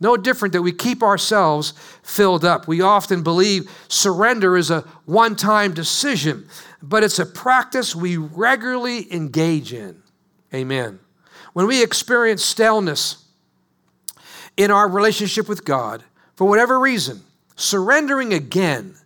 No 0.00 0.16
different 0.16 0.52
that 0.54 0.62
we 0.62 0.72
keep 0.72 1.00
ourselves 1.00 1.74
filled 2.02 2.44
up. 2.44 2.66
We 2.66 2.80
often 2.80 3.22
believe 3.22 3.70
surrender 3.86 4.56
is 4.56 4.68
a 4.68 4.80
one 5.04 5.36
time 5.36 5.74
decision, 5.74 6.48
but 6.82 7.04
it's 7.04 7.20
a 7.20 7.26
practice 7.26 7.94
we 7.94 8.16
regularly 8.16 9.12
engage 9.12 9.72
in. 9.72 10.02
Amen. 10.52 10.98
When 11.52 11.68
we 11.68 11.84
experience 11.84 12.44
staleness 12.44 13.24
in 14.56 14.72
our 14.72 14.88
relationship 14.88 15.48
with 15.48 15.64
God, 15.64 16.02
for 16.34 16.48
whatever 16.48 16.80
reason, 16.80 17.22
surrendering 17.54 18.34
again 18.34 18.96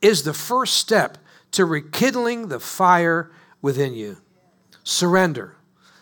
is 0.00 0.22
the 0.22 0.32
first 0.32 0.76
step 0.76 1.18
to 1.50 1.66
rekindling 1.66 2.48
the 2.48 2.60
fire 2.60 3.30
within 3.60 3.92
you. 3.92 4.16
Surrender 4.84 5.56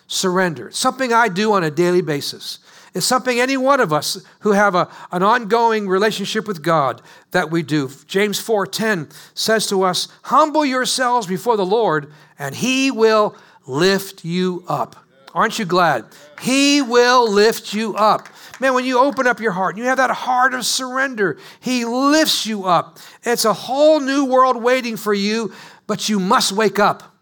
surrender. 0.07 0.71
Something 0.71 1.12
I 1.12 1.29
do 1.29 1.53
on 1.53 1.64
a 1.64 1.71
daily 1.71 2.03
basis. 2.03 2.59
It's 2.95 3.07
something 3.07 3.40
any 3.40 3.57
one 3.57 3.81
of 3.81 3.93
us 3.93 4.25
who 4.40 4.53
have 4.53 4.77
a, 4.77 4.88
an 5.11 5.25
ongoing 5.25 5.88
relationship 5.88 6.47
with 6.47 6.62
God 6.62 7.03
that 7.33 7.51
we 7.51 7.62
do. 7.62 7.90
James 8.07 8.40
4:10 8.40 9.11
says 9.35 9.67
to 9.67 9.83
us, 9.83 10.07
"Humble 10.23 10.64
yourselves 10.64 11.27
before 11.27 11.57
the 11.57 11.67
Lord, 11.67 12.12
and 12.38 12.55
he 12.55 12.93
will 12.93 13.35
lift 13.67 14.25
you 14.25 14.64
up." 14.69 14.97
Aren't 15.35 15.59
you 15.59 15.64
glad? 15.64 16.05
He 16.40 16.81
will 16.81 17.29
lift 17.29 17.75
you 17.75 17.97
up. 17.97 18.29
Man, 18.61 18.73
when 18.73 18.85
you 18.85 19.01
open 19.01 19.27
up 19.27 19.40
your 19.40 19.51
heart 19.51 19.75
and 19.75 19.83
you 19.83 19.88
have 19.88 19.99
that 19.99 20.11
heart 20.11 20.55
of 20.55 20.64
surrender, 20.64 21.38
He 21.59 21.85
lifts 21.85 22.47
you 22.47 22.67
up. 22.67 23.01
It's 23.25 23.45
a 23.45 23.53
whole 23.53 23.99
new 23.99 24.27
world 24.27 24.62
waiting 24.62 24.97
for 24.97 25.12
you, 25.12 25.53
but 25.88 26.09
you 26.09 26.21
must 26.21 26.53
wake 26.53 26.79
up. 26.79 27.13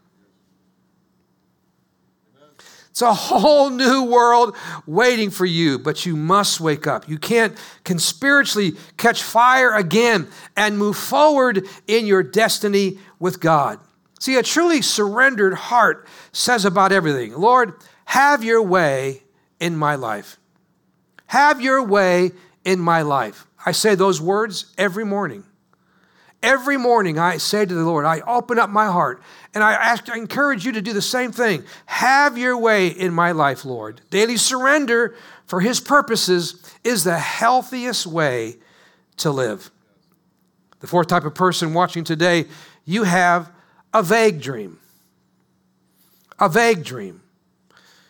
It's 2.93 3.01
a 3.01 3.15
whole 3.15 3.71
new 3.71 4.05
world 4.05 4.55
waiting 4.87 5.31
for 5.31 5.47
you, 5.47 5.79
but 5.79 6.05
you 6.05 6.15
must 6.15 6.61
wake 6.61 6.87
up. 6.87 7.09
You 7.09 7.17
can't 7.17 7.57
can 7.85 7.99
spiritually 7.99 8.73
catch 8.99 9.23
fire 9.23 9.75
again 9.75 10.29
and 10.59 10.77
move 10.77 10.99
forward 10.99 11.67
in 11.87 12.05
your 12.05 12.23
destiny 12.23 12.99
with 13.19 13.41
God. 13.41 13.81
See, 14.21 14.37
a 14.37 14.43
truly 14.43 14.83
surrendered 14.83 15.55
heart 15.55 16.07
says 16.33 16.67
about 16.67 16.93
everything, 16.93 17.33
Lord, 17.33 17.73
have 18.05 18.45
your 18.45 18.61
way 18.61 19.23
in 19.59 19.75
my 19.75 19.95
life. 19.95 20.39
Have 21.29 21.63
your 21.63 21.83
way 21.83 22.33
in 22.63 22.79
my 22.79 23.01
life. 23.01 23.47
I 23.65 23.73
say 23.73 23.95
those 23.95 24.21
words 24.21 24.67
every 24.77 25.07
morning. 25.07 25.45
Every 26.43 26.77
morning 26.77 27.21
I 27.21 27.37
say 27.37 27.65
to 27.65 27.75
the 27.75 27.85
Lord, 27.85 28.05
I 28.05 28.21
open 28.21 28.59
up 28.59 28.69
my 28.69 28.87
heart 28.87 29.23
and 29.55 29.63
I, 29.63 29.75
ask, 29.75 30.11
I 30.11 30.19
encourage 30.19 30.67
you 30.67 30.73
to 30.73 30.83
do 30.83 30.93
the 30.93 31.01
same 31.01 31.31
thing. 31.31 31.63
Have 31.87 32.37
your 32.37 32.59
way 32.59 32.89
in 32.89 33.15
my 33.15 33.31
life, 33.31 33.65
Lord. 33.65 34.01
Daily 34.11 34.37
surrender 34.37 35.15
for 35.47 35.61
His 35.61 35.79
purposes 35.79 36.61
is 36.83 37.05
the 37.05 37.19
healthiest 37.19 38.09
way 38.09 38.57
to 39.19 39.31
live. 39.31 39.71
The 40.81 40.89
fourth 40.89 41.07
type 41.07 41.25
of 41.25 41.35
person 41.35 41.75
watching 41.75 42.03
today, 42.03 42.47
you 42.85 43.05
have 43.05 43.53
a 43.95 44.03
vague 44.03 44.41
dream. 44.41 44.81
A 46.41 46.49
vague 46.49 46.83
dream. 46.85 47.23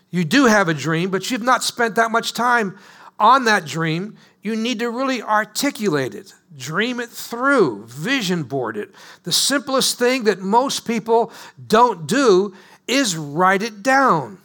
You 0.08 0.24
do 0.24 0.46
have 0.46 0.68
a 0.68 0.74
dream, 0.74 1.10
but 1.10 1.30
you've 1.30 1.42
not 1.42 1.62
spent 1.62 1.96
that 1.96 2.10
much 2.10 2.32
time 2.32 2.78
on 3.18 3.44
that 3.44 3.66
dream. 3.66 4.16
You 4.42 4.56
need 4.56 4.78
to 4.78 4.88
really 4.88 5.22
articulate 5.22 6.14
it 6.14 6.32
Dream 6.56 7.00
it 7.00 7.08
through, 7.08 7.86
vision 7.86 8.42
board 8.42 8.76
it. 8.76 8.90
The 9.22 9.32
simplest 9.32 9.98
thing 9.98 10.24
that 10.24 10.40
most 10.40 10.86
people 10.86 11.32
don't 11.66 12.06
do 12.06 12.54
is 12.86 13.16
write 13.16 13.62
it 13.62 13.82
down. 13.82 14.38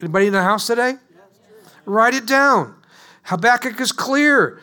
Anybody 0.00 0.28
in 0.28 0.32
the 0.32 0.42
house 0.42 0.66
today? 0.66 0.94
Write 1.84 2.14
it 2.14 2.26
down. 2.26 2.74
Habakkuk 3.24 3.80
is 3.80 3.92
clear. 3.92 4.60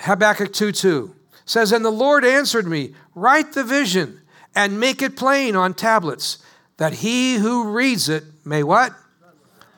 Habakkuk 0.00 0.52
2 0.52 0.72
2 0.72 1.14
says, 1.44 1.72
And 1.72 1.84
the 1.84 1.90
Lord 1.90 2.24
answered 2.24 2.66
me, 2.66 2.94
Write 3.14 3.52
the 3.52 3.64
vision 3.64 4.20
and 4.54 4.80
make 4.80 5.02
it 5.02 5.16
plain 5.16 5.54
on 5.54 5.74
tablets, 5.74 6.38
that 6.78 6.94
he 6.94 7.34
who 7.34 7.70
reads 7.70 8.08
it 8.08 8.24
may 8.44 8.62
what? 8.62 8.94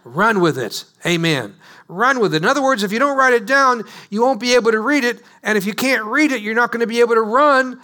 Run 0.05 0.41
with 0.41 0.59
it. 0.59 0.85
Amen 1.07 1.55
run 1.93 2.21
with 2.21 2.35
it. 2.35 2.43
In 2.43 2.49
other 2.49 2.63
words, 2.63 2.83
if 2.83 2.93
you 2.93 2.99
don't 2.99 3.17
write 3.17 3.35
it 3.35 3.47
down, 3.47 3.85
you 4.11 4.23
won't 4.23 4.41
be 4.41 4.55
able 4.55 4.73
to 4.73 4.81
read 4.81 5.05
it. 5.05 5.21
And 5.43 5.57
if 5.57 5.67
you 5.67 5.75
can't 5.75 6.05
read 6.05 6.33
it, 6.33 6.41
you're 6.41 6.55
not 6.55 6.73
going 6.73 6.81
to 6.81 6.87
be 6.87 7.01
able 7.01 7.15
to 7.15 7.23
run 7.23 7.81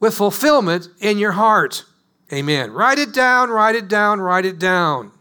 with 0.00 0.14
fulfillment 0.14 0.88
in 1.00 1.18
your 1.18 1.32
heart. 1.32 1.84
Amen. 2.32 2.72
Write 2.72 2.98
it 2.98 3.12
down, 3.12 3.50
write 3.50 3.74
it 3.74 3.88
down, 3.88 4.20
write 4.20 4.44
it 4.44 4.58
down. 4.58 5.12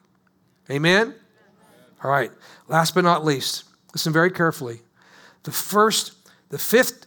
Amen? 0.69 1.13
All 2.03 2.09
right. 2.09 2.31
Last 2.67 2.95
but 2.95 3.03
not 3.03 3.25
least, 3.25 3.65
listen 3.93 4.13
very 4.13 4.31
carefully. 4.31 4.81
The 5.43 5.51
first, 5.51 6.13
the 6.49 6.57
fifth 6.57 7.05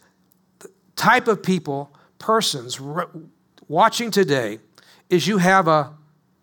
type 0.95 1.27
of 1.27 1.41
people, 1.41 1.91
persons 2.19 2.79
watching 3.67 4.11
today 4.11 4.59
is 5.09 5.27
you 5.27 5.39
have 5.39 5.67
a 5.67 5.93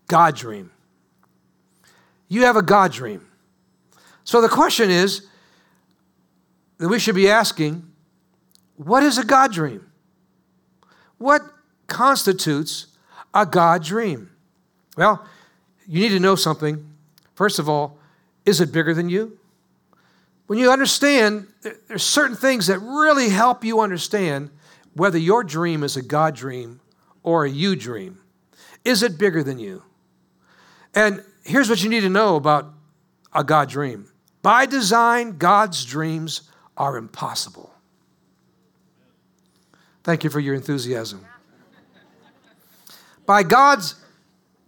God 0.09 0.37
dream. 0.37 0.71
You 2.33 2.45
have 2.45 2.57
a 2.57 2.63
God 2.63 2.93
dream. 2.93 3.27
So 4.25 4.41
the 4.41 4.49
question 4.49 4.89
is 4.89 5.27
that 6.79 6.89
we 6.89 6.99
should 6.99 7.15
be 7.15 7.29
asking 7.29 7.87
what 8.77 9.03
is 9.03 9.19
a 9.19 9.25
God 9.25 9.53
dream? 9.53 9.93
What 11.19 11.43
constitutes 11.89 12.87
a 13.35 13.45
God 13.45 13.85
dream? 13.85 14.31
Well, 14.97 15.23
you 15.87 16.01
need 16.01 16.09
to 16.09 16.21
know 16.21 16.35
something. 16.35 16.83
First 17.35 17.59
of 17.59 17.69
all, 17.69 17.99
is 18.47 18.63
it 18.63 18.73
bigger 18.73 18.95
than 18.95 19.11
you? 19.11 19.39
When 20.47 20.59
you 20.59 20.73
understand, 20.73 21.49
there's 21.87 22.03
certain 22.03 22.37
things 22.37 22.67
that 22.69 22.79
really 22.79 23.29
help 23.29 23.63
you 23.63 23.81
understand 23.81 24.49
whether 24.95 25.19
your 25.19 25.45
dream 25.45 25.83
is 25.83 25.99
a 25.99 26.03
God 26.03 26.35
dream 26.35 26.81
or 27.23 27.45
a 27.45 27.51
you 27.51 27.77
dream. 27.77 28.21
Is 28.87 29.03
it 29.03 29.19
bigger 29.19 29.43
than 29.43 29.59
you? 29.59 29.83
And 30.95 31.23
here's 31.45 31.69
what 31.69 31.83
you 31.83 31.89
need 31.89 32.01
to 32.01 32.11
know 32.11 32.37
about 32.37 32.73
a 33.33 33.45
God 33.45 33.69
dream 33.69 34.09
by 34.43 34.67
design, 34.67 35.39
God's 35.39 35.85
dreams 35.85 36.43
are 36.77 36.97
impossible. 36.97 37.73
Thank 40.03 40.25
you 40.25 40.31
for 40.31 40.41
your 40.41 40.55
enthusiasm. 40.55 41.25
By 43.25 43.45
God's 43.45 43.95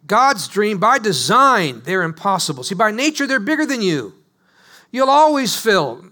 God's 0.07 0.49
dream, 0.49 0.79
by 0.79 0.99
design, 0.99 1.81
they're 1.85 2.03
impossible. 2.03 2.63
See, 2.63 2.75
by 2.75 2.91
nature, 2.91 3.27
they're 3.27 3.41
bigger 3.41 3.65
than 3.65 3.81
you. 3.81 4.13
You'll 4.93 5.11
always 5.11 5.57
feel, 5.57 6.05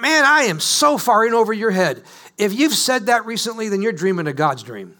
man, 0.00 0.24
I 0.24 0.42
am 0.42 0.60
so 0.60 0.98
far 0.98 1.26
in 1.26 1.34
over 1.34 1.52
your 1.52 1.72
head. 1.72 2.04
If 2.38 2.54
you've 2.54 2.74
said 2.74 3.06
that 3.06 3.26
recently, 3.26 3.68
then 3.68 3.82
you're 3.82 3.92
dreaming 3.92 4.28
a 4.28 4.32
God's 4.32 4.62
dream. 4.62 4.96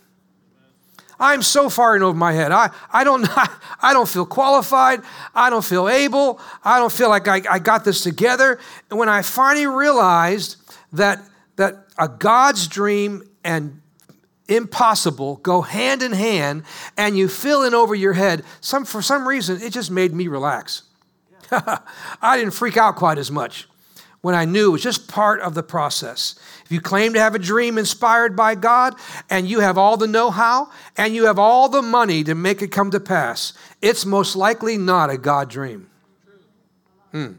I'm 1.18 1.42
so 1.42 1.68
far 1.68 1.96
in 1.96 2.02
over 2.02 2.16
my 2.16 2.32
head. 2.32 2.52
I, 2.52 2.70
I, 2.92 3.04
don't, 3.04 3.26
I 3.82 3.92
don't 3.92 4.08
feel 4.08 4.26
qualified. 4.26 5.02
I 5.34 5.50
don't 5.50 5.64
feel 5.64 5.88
able. 5.88 6.40
I 6.64 6.78
don't 6.78 6.92
feel 6.92 7.08
like 7.08 7.28
I, 7.28 7.42
I 7.48 7.58
got 7.58 7.84
this 7.84 8.02
together. 8.02 8.58
And 8.90 8.98
when 8.98 9.08
I 9.08 9.22
finally 9.22 9.66
realized 9.66 10.56
that, 10.92 11.22
that 11.56 11.86
a 11.98 12.08
God's 12.08 12.68
dream 12.68 13.22
and 13.42 13.80
impossible 14.46 15.36
go 15.36 15.62
hand 15.62 16.02
in 16.02 16.12
hand 16.12 16.64
and 16.96 17.16
you 17.16 17.28
fill 17.28 17.62
in 17.62 17.74
over 17.74 17.94
your 17.94 18.12
head, 18.12 18.44
some, 18.60 18.84
for 18.84 19.02
some 19.02 19.26
reason, 19.26 19.60
it 19.62 19.72
just 19.72 19.90
made 19.90 20.12
me 20.12 20.28
relax. 20.28 20.82
I 21.50 22.36
didn't 22.36 22.54
freak 22.54 22.76
out 22.76 22.96
quite 22.96 23.18
as 23.18 23.30
much 23.30 23.68
when 24.24 24.34
I 24.34 24.46
knew 24.46 24.68
it 24.68 24.72
was 24.72 24.82
just 24.82 25.06
part 25.06 25.42
of 25.42 25.52
the 25.52 25.62
process. 25.62 26.34
If 26.64 26.72
you 26.72 26.80
claim 26.80 27.12
to 27.12 27.20
have 27.20 27.34
a 27.34 27.38
dream 27.38 27.76
inspired 27.76 28.34
by 28.34 28.54
God 28.54 28.94
and 29.28 29.46
you 29.46 29.60
have 29.60 29.76
all 29.76 29.98
the 29.98 30.06
know 30.06 30.30
how 30.30 30.70
and 30.96 31.14
you 31.14 31.26
have 31.26 31.38
all 31.38 31.68
the 31.68 31.82
money 31.82 32.24
to 32.24 32.34
make 32.34 32.62
it 32.62 32.68
come 32.68 32.90
to 32.92 33.00
pass, 33.00 33.52
it's 33.82 34.06
most 34.06 34.34
likely 34.34 34.78
not 34.78 35.10
a 35.10 35.18
God 35.18 35.50
dream. 35.50 35.90
Hmm. 37.12 37.32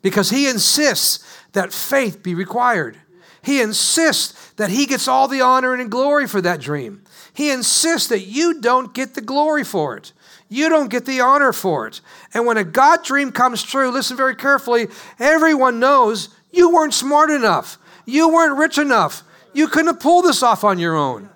Because 0.00 0.30
He 0.30 0.48
insists 0.48 1.22
that 1.52 1.70
faith 1.70 2.22
be 2.22 2.34
required. 2.34 2.96
He 3.42 3.60
insists 3.60 4.52
that 4.52 4.70
He 4.70 4.86
gets 4.86 5.06
all 5.06 5.28
the 5.28 5.42
honor 5.42 5.74
and 5.74 5.90
glory 5.90 6.26
for 6.26 6.40
that 6.40 6.62
dream. 6.62 7.04
He 7.34 7.50
insists 7.50 8.08
that 8.08 8.20
you 8.20 8.58
don't 8.58 8.94
get 8.94 9.12
the 9.12 9.20
glory 9.20 9.64
for 9.64 9.98
it. 9.98 10.14
You 10.52 10.68
don't 10.68 10.90
get 10.90 11.06
the 11.06 11.20
honor 11.20 11.54
for 11.54 11.86
it. 11.86 12.02
And 12.34 12.44
when 12.44 12.58
a 12.58 12.64
God 12.64 13.02
dream 13.04 13.32
comes 13.32 13.62
true, 13.62 13.90
listen 13.90 14.18
very 14.18 14.36
carefully, 14.36 14.88
everyone 15.18 15.80
knows 15.80 16.28
you 16.50 16.70
weren't 16.70 16.92
smart 16.92 17.30
enough. 17.30 17.78
You 18.04 18.28
weren't 18.28 18.58
rich 18.58 18.76
enough. 18.76 19.22
You 19.54 19.66
couldn't 19.66 19.86
have 19.86 20.00
pulled 20.00 20.26
this 20.26 20.42
off 20.42 20.62
on 20.62 20.78
your 20.78 20.94
own. 20.94 21.30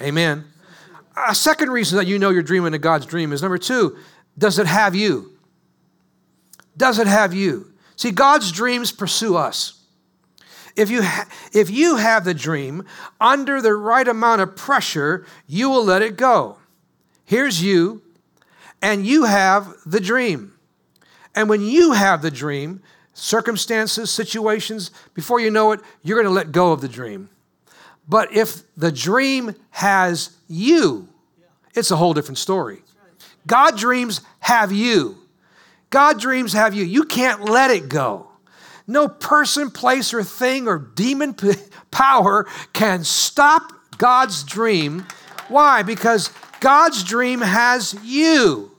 Amen. 0.00 0.44
A 1.14 1.34
second 1.34 1.70
reason 1.70 1.98
that 1.98 2.06
you 2.06 2.18
know 2.18 2.30
you're 2.30 2.42
dreaming 2.42 2.72
a 2.72 2.78
God's 2.78 3.04
dream 3.04 3.34
is 3.34 3.42
number 3.42 3.58
two, 3.58 3.98
does 4.38 4.58
it 4.58 4.66
have 4.66 4.94
you? 4.94 5.30
Does 6.74 6.98
it 6.98 7.06
have 7.06 7.34
you? 7.34 7.70
See, 7.96 8.12
God's 8.12 8.50
dreams 8.50 8.92
pursue 8.92 9.36
us. 9.36 9.84
If 10.74 10.88
you, 10.88 11.02
ha- 11.02 11.28
if 11.52 11.68
you 11.68 11.96
have 11.96 12.24
the 12.24 12.32
dream 12.32 12.86
under 13.20 13.60
the 13.60 13.74
right 13.74 14.08
amount 14.08 14.40
of 14.40 14.56
pressure, 14.56 15.26
you 15.46 15.68
will 15.68 15.84
let 15.84 16.00
it 16.00 16.16
go. 16.16 16.56
Here's 17.30 17.62
you, 17.62 18.02
and 18.82 19.06
you 19.06 19.22
have 19.22 19.72
the 19.86 20.00
dream. 20.00 20.52
And 21.32 21.48
when 21.48 21.60
you 21.62 21.92
have 21.92 22.22
the 22.22 22.30
dream, 22.32 22.82
circumstances, 23.14 24.10
situations, 24.10 24.90
before 25.14 25.38
you 25.38 25.48
know 25.48 25.70
it, 25.70 25.78
you're 26.02 26.20
going 26.20 26.26
to 26.26 26.34
let 26.34 26.50
go 26.50 26.72
of 26.72 26.80
the 26.80 26.88
dream. 26.88 27.28
But 28.08 28.34
if 28.34 28.62
the 28.76 28.90
dream 28.90 29.54
has 29.70 30.36
you, 30.48 31.08
it's 31.72 31.92
a 31.92 31.96
whole 31.96 32.14
different 32.14 32.38
story. 32.38 32.82
God 33.46 33.78
dreams 33.78 34.22
have 34.40 34.72
you. 34.72 35.16
God 35.90 36.18
dreams 36.18 36.52
have 36.52 36.74
you. 36.74 36.82
You 36.82 37.04
can't 37.04 37.44
let 37.44 37.70
it 37.70 37.88
go. 37.88 38.26
No 38.88 39.06
person, 39.06 39.70
place, 39.70 40.12
or 40.12 40.24
thing 40.24 40.66
or 40.66 40.78
demon 40.78 41.36
power 41.92 42.48
can 42.72 43.04
stop 43.04 43.70
God's 43.98 44.42
dream. 44.42 45.06
Why? 45.46 45.84
Because 45.84 46.30
God's 46.60 47.02
dream 47.02 47.40
has 47.40 47.96
you. 48.04 48.70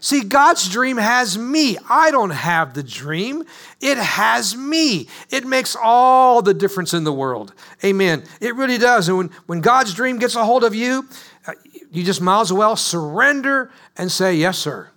See, 0.00 0.22
God's 0.22 0.68
dream 0.68 0.98
has 0.98 1.36
me. 1.38 1.78
I 1.88 2.10
don't 2.10 2.30
have 2.30 2.74
the 2.74 2.82
dream. 2.82 3.44
It 3.80 3.98
has 3.98 4.56
me. 4.56 5.08
It 5.30 5.46
makes 5.46 5.76
all 5.80 6.42
the 6.42 6.54
difference 6.54 6.94
in 6.94 7.04
the 7.04 7.12
world. 7.12 7.54
Amen. 7.84 8.22
It 8.40 8.54
really 8.54 8.78
does. 8.78 9.08
And 9.08 9.18
when, 9.18 9.30
when 9.46 9.60
God's 9.60 9.94
dream 9.94 10.18
gets 10.18 10.36
a 10.36 10.44
hold 10.44 10.64
of 10.64 10.74
you, 10.74 11.08
uh, 11.46 11.52
you 11.90 12.04
just 12.04 12.20
might 12.20 12.42
as 12.42 12.52
well 12.52 12.76
surrender 12.76 13.70
and 13.96 14.12
say, 14.12 14.34
Yes, 14.34 14.58
sir. 14.58 14.90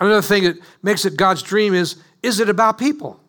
Another 0.00 0.22
thing 0.22 0.44
that 0.44 0.56
makes 0.82 1.04
it 1.04 1.16
God's 1.16 1.42
dream 1.42 1.74
is 1.74 1.96
is 2.22 2.40
it 2.40 2.48
about 2.48 2.78
people? 2.78 3.20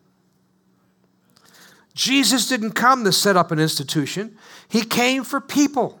Jesus 1.94 2.48
didn't 2.48 2.72
come 2.72 3.04
to 3.04 3.12
set 3.12 3.36
up 3.36 3.50
an 3.50 3.58
institution, 3.58 4.36
He 4.68 4.82
came 4.82 5.22
for 5.22 5.40
people. 5.40 6.00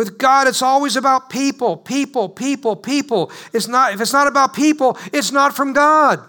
With 0.00 0.16
God, 0.16 0.48
it's 0.48 0.62
always 0.62 0.96
about 0.96 1.28
people, 1.28 1.76
people, 1.76 2.30
people, 2.30 2.74
people. 2.74 3.30
It's 3.52 3.68
not, 3.68 3.92
if 3.92 4.00
it's 4.00 4.14
not 4.14 4.26
about 4.28 4.54
people, 4.54 4.96
it's 5.12 5.30
not 5.30 5.54
from 5.54 5.74
God. 5.74 6.26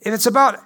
If 0.00 0.14
it's 0.14 0.24
about 0.24 0.58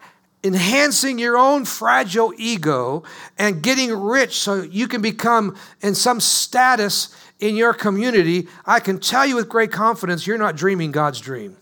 enhancing 0.44 1.18
your 1.18 1.37
own 1.37 1.64
fragile 1.64 2.33
ego 2.37 3.02
and 3.37 3.61
getting 3.61 3.90
rich 3.92 4.38
so 4.38 4.62
you 4.62 4.87
can 4.87 5.02
become 5.02 5.57
in 5.80 5.96
some 5.96 6.20
status 6.20 7.12
in 7.40 7.57
your 7.57 7.74
community, 7.74 8.46
I 8.64 8.78
can 8.78 9.00
tell 9.00 9.26
you 9.26 9.35
with 9.35 9.48
great 9.48 9.72
confidence 9.72 10.28
you're 10.28 10.38
not 10.38 10.54
dreaming 10.54 10.92
God's 10.92 11.20
dream. 11.20 11.57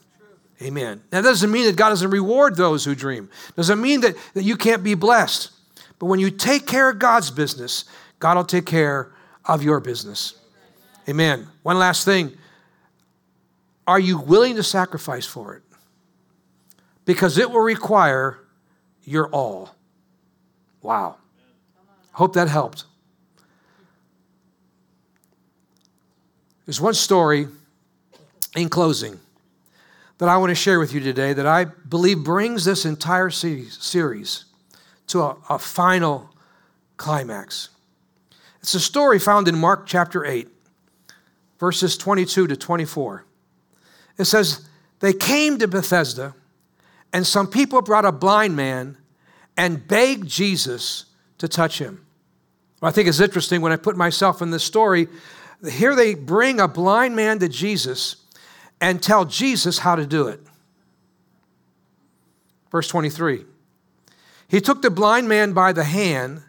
Amen. 0.61 1.01
Now, 1.11 1.23
that 1.23 1.31
doesn't 1.31 1.51
mean 1.51 1.65
that 1.65 1.77
God 1.77 1.89
doesn't 1.89 2.11
reward 2.11 2.57
those 2.57 2.85
who 2.85 2.95
dream. 2.95 3.31
Doesn't 3.57 3.81
mean 3.81 4.03
that, 4.03 4.15
that 4.35 4.43
you 4.43 4.59
can't 4.59 4.85
be 4.85 4.93
blessed. 4.93 5.53
But 5.99 6.09
when 6.09 6.21
you 6.21 6.31
take 6.31 6.67
care 6.67 6.91
of 6.91 6.99
God's 6.99 7.31
business, 7.31 7.87
God 8.19 8.37
will 8.37 8.45
take 8.45 8.67
care 8.67 9.11
of 9.45 9.63
your 9.63 9.81
business. 9.81 10.35
Amen. 11.09 11.49
One 11.63 11.79
last 11.79 12.05
thing. 12.05 12.37
Are 13.87 13.99
you 13.99 14.19
willing 14.19 14.57
to 14.57 14.63
sacrifice 14.63 15.27
for 15.27 15.57
it? 15.57 15.63
Because 17.05 17.39
it 17.39 17.51
will 17.51 17.61
require 17.61 18.39
your 19.05 19.29
all. 19.29 19.75
Wow. 20.81 21.17
Hope 22.13 22.35
that 22.35 22.49
helped. 22.49 22.85
There's 26.67 26.81
one 26.81 26.95
story 26.95 27.49
in 28.55 28.69
closing 28.69 29.19
that 30.19 30.29
I 30.29 30.37
want 30.37 30.51
to 30.51 30.55
share 30.55 30.79
with 30.79 30.93
you 30.93 31.01
today 31.01 31.33
that 31.33 31.47
I 31.47 31.65
believe 31.65 32.23
brings 32.23 32.65
this 32.65 32.85
entire 32.85 33.31
series 33.31 34.45
to 35.09 35.21
a, 35.21 35.37
a 35.51 35.59
final 35.59 36.31
climax. 36.97 37.71
It's 38.63 38.75
a 38.75 38.81
story 38.81 39.19
found 39.19 39.49
in 39.49 39.59
Mark 39.59 39.87
chapter 39.87 40.25
8, 40.25 40.47
verses 41.59 41.97
22 41.97 42.47
to 42.47 42.57
24. 42.57 43.25
It 44.19 44.25
says, 44.25 44.69
They 45.01 45.13
came 45.13 45.59
to 45.59 45.67
Bethesda, 45.67 46.35
and 47.13 47.27
some 47.27 47.49
people 47.49 47.83
brought 47.83 48.05
a 48.05 48.13
blind 48.13 48.55
man 48.55 48.99
and 49.57 49.87
begged 49.87 50.29
Jesus 50.29 51.07
to 51.39 51.49
touch 51.49 51.81
him. 51.81 52.07
Well, 52.81 52.89
I 52.89 52.93
think 52.93 53.09
it's 53.09 53.21
interesting 53.21 53.63
when 53.63 53.73
I 53.73 53.77
put 53.77 53.97
myself 53.97 54.41
in 54.41 54.53
this 54.53 54.63
story. 54.63 55.09
Here 55.69 55.97
they 55.97 56.15
bring 56.15 56.61
a 56.61 56.69
blind 56.69 57.17
man 57.17 57.41
to 57.41 57.49
Jesus 57.49 58.17
and 58.81 59.03
tell 59.03 59.25
Jesus 59.25 59.79
how 59.79 59.97
to 59.97 60.07
do 60.07 60.29
it. 60.29 60.41
Verse 62.71 62.87
23 62.87 63.45
He 64.47 64.61
took 64.61 64.83
the 64.83 64.91
blind 64.91 65.29
man 65.29 65.53
by 65.53 65.73
the 65.73 65.85
hand 65.85 66.43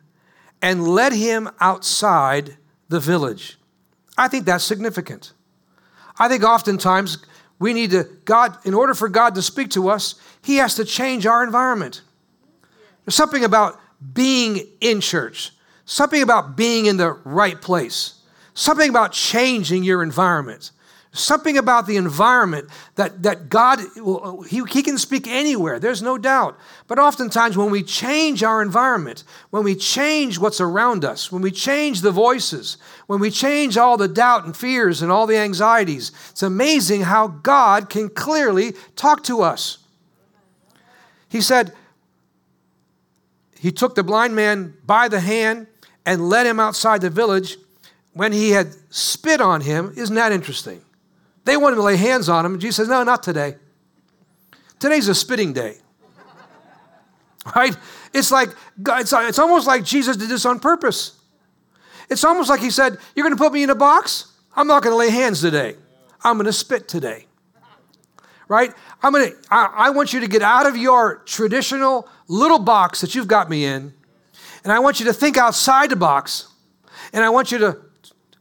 and 0.63 0.87
led 0.87 1.11
him 1.11 1.49
outside 1.59 2.57
the 2.87 2.99
village. 2.99 3.59
I 4.17 4.29
think 4.29 4.45
that's 4.45 4.63
significant. 4.63 5.33
I 6.17 6.29
think 6.29 6.43
oftentimes 6.43 7.17
we 7.59 7.73
need 7.73 7.91
to, 7.91 8.05
God, 8.25 8.57
in 8.63 8.73
order 8.73 8.93
for 8.93 9.09
God 9.09 9.35
to 9.35 9.41
speak 9.41 9.69
to 9.71 9.89
us, 9.89 10.15
He 10.41 10.55
has 10.57 10.75
to 10.75 10.85
change 10.85 11.25
our 11.25 11.43
environment. 11.43 12.01
There's 13.03 13.15
something 13.15 13.43
about 13.43 13.79
being 14.13 14.61
in 14.79 15.01
church, 15.01 15.51
something 15.85 16.21
about 16.21 16.55
being 16.55 16.85
in 16.85 16.97
the 16.97 17.11
right 17.25 17.61
place, 17.61 18.21
something 18.53 18.89
about 18.89 19.11
changing 19.11 19.83
your 19.83 20.01
environment. 20.01 20.71
Something 21.15 21.59
about 21.59 21.85
the 21.85 21.95
environment 21.95 22.69
that, 22.95 23.21
that 23.21 23.47
God, 23.47 23.79
he, 24.49 24.63
he 24.67 24.81
can 24.81 24.97
speak 24.97 25.27
anywhere, 25.27 25.77
there's 25.77 26.01
no 26.01 26.17
doubt. 26.17 26.57
But 26.87 26.97
oftentimes, 26.97 27.55
when 27.55 27.69
we 27.69 27.83
change 27.83 28.41
our 28.41 28.63
environment, 28.63 29.23
when 29.51 29.63
we 29.63 29.75
change 29.75 30.39
what's 30.39 30.59
around 30.59 31.05
us, 31.05 31.31
when 31.31 31.43
we 31.43 31.51
change 31.51 32.01
the 32.01 32.09
voices, 32.09 32.77
when 33.05 33.19
we 33.19 33.29
change 33.29 33.77
all 33.77 33.95
the 33.95 34.07
doubt 34.07 34.45
and 34.45 34.57
fears 34.57 35.03
and 35.03 35.11
all 35.11 35.27
the 35.27 35.37
anxieties, 35.37 36.11
it's 36.31 36.41
amazing 36.41 37.01
how 37.01 37.27
God 37.27 37.91
can 37.91 38.09
clearly 38.09 38.71
talk 38.95 39.23
to 39.25 39.43
us. 39.43 39.77
He 41.29 41.41
said, 41.41 41.73
He 43.59 43.71
took 43.71 43.93
the 43.93 44.03
blind 44.03 44.35
man 44.35 44.73
by 44.83 45.09
the 45.09 45.19
hand 45.19 45.67
and 46.07 46.27
led 46.27 46.47
him 46.47 46.59
outside 46.59 47.01
the 47.01 47.11
village 47.11 47.57
when 48.13 48.31
he 48.31 48.49
had 48.49 48.75
spit 48.89 49.41
on 49.41 49.61
him. 49.61 49.93
Isn't 49.95 50.15
that 50.15 50.31
interesting? 50.31 50.81
They 51.45 51.57
wanted 51.57 51.77
to 51.77 51.81
lay 51.81 51.97
hands 51.97 52.29
on 52.29 52.45
him. 52.45 52.59
Jesus 52.59 52.77
says, 52.77 52.87
No, 52.87 53.03
not 53.03 53.23
today. 53.23 53.55
Today's 54.79 55.07
a 55.07 55.15
spitting 55.15 55.53
day. 55.53 55.77
Right? 57.55 57.75
It's 58.13 58.31
like, 58.31 58.49
it's, 58.87 59.11
it's 59.11 59.39
almost 59.39 59.67
like 59.67 59.83
Jesus 59.83 60.15
did 60.15 60.29
this 60.29 60.45
on 60.45 60.61
purpose. 60.61 61.19
It's 62.09 62.23
almost 62.23 62.49
like 62.49 62.61
he 62.61 62.69
said, 62.69 62.97
You're 63.15 63.25
going 63.25 63.35
to 63.35 63.43
put 63.43 63.51
me 63.51 63.63
in 63.63 63.69
a 63.69 63.75
box? 63.75 64.31
I'm 64.55 64.67
not 64.67 64.83
going 64.83 64.93
to 64.93 64.97
lay 64.97 65.09
hands 65.09 65.41
today. 65.41 65.75
I'm 66.23 66.37
going 66.37 66.45
to 66.45 66.53
spit 66.53 66.87
today. 66.87 67.25
Right? 68.47 68.71
I'm 69.01 69.11
going 69.11 69.31
to, 69.31 69.37
I, 69.49 69.73
I 69.75 69.89
want 69.89 70.13
you 70.13 70.19
to 70.21 70.27
get 70.27 70.41
out 70.41 70.67
of 70.67 70.77
your 70.77 71.23
traditional 71.25 72.07
little 72.27 72.59
box 72.59 73.01
that 73.01 73.15
you've 73.15 73.27
got 73.27 73.49
me 73.49 73.65
in, 73.65 73.93
and 74.63 74.71
I 74.71 74.79
want 74.79 74.99
you 74.99 75.05
to 75.07 75.13
think 75.13 75.37
outside 75.37 75.89
the 75.89 75.95
box, 75.95 76.47
and 77.11 77.23
I 77.23 77.29
want 77.29 77.51
you 77.51 77.57
to 77.59 77.77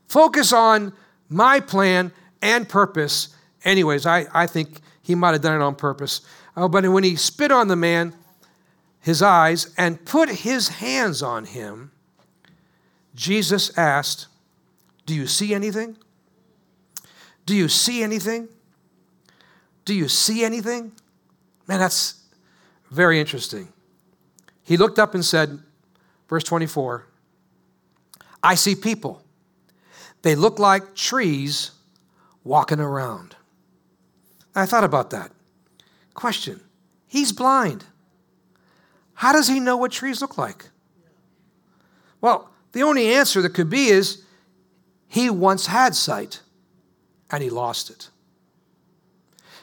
focus 0.07 0.53
on 0.53 0.93
my 1.29 1.59
plan 1.59 2.13
and 2.43 2.69
purpose. 2.69 3.35
Anyways, 3.65 4.05
I, 4.05 4.27
I 4.35 4.47
think 4.47 4.81
he 5.01 5.15
might 5.15 5.33
have 5.33 5.41
done 5.41 5.61
it 5.61 5.65
on 5.65 5.75
purpose. 5.75 6.21
Oh, 6.57 6.69
but 6.69 6.87
when 6.87 7.05
he 7.05 7.17
spit 7.17 7.51
on 7.51 7.69
the 7.69 7.77
man, 7.77 8.13
his 9.01 9.23
eyes, 9.23 9.73
and 9.79 10.05
put 10.05 10.29
his 10.29 10.69
hands 10.69 11.23
on 11.23 11.45
him, 11.45 11.93
Jesus 13.15 13.77
asked, 13.79 14.27
Do 15.07 15.15
you 15.15 15.27
see 15.27 15.55
anything? 15.55 15.97
Do 17.47 17.55
you 17.55 17.69
see 17.69 18.03
anything? 18.03 18.49
Do 19.85 19.95
you 19.95 20.09
see 20.09 20.45
anything? 20.45 20.93
Man, 21.67 21.81
that's 21.81 22.23
very 22.91 23.19
interesting. 23.19 23.73
He 24.63 24.77
looked 24.77 24.99
up 24.99 25.15
and 25.15 25.25
said, 25.25 25.59
verse 26.29 26.45
24, 26.45 27.07
I 28.43 28.55
see 28.55 28.75
people. 28.75 29.23
They 30.23 30.37
look 30.37 30.59
like 30.59 30.95
trees 30.95 31.73
walking 32.45 32.81
around. 32.81 33.37
I 34.55 34.67
thought 34.67 34.85
about 34.85 35.11
that. 35.11 35.33
Question 36.15 36.61
He's 37.07 37.33
blind. 37.33 37.85
How 39.15 39.33
does 39.33 39.49
he 39.49 39.61
know 39.61 39.77
what 39.77 39.93
trees 39.93 40.21
look 40.21 40.39
like? 40.39 40.71
Well, 42.21 42.51
the 42.73 42.83
only 42.83 43.13
answer 43.13 43.43
that 43.43 43.51
could 43.55 43.69
be 43.69 43.89
is 43.89 44.23
he 45.07 45.29
once 45.29 45.67
had 45.67 45.95
sight 45.95 46.41
and 47.31 47.43
he 47.43 47.51
lost 47.51 47.91
it. 47.91 48.09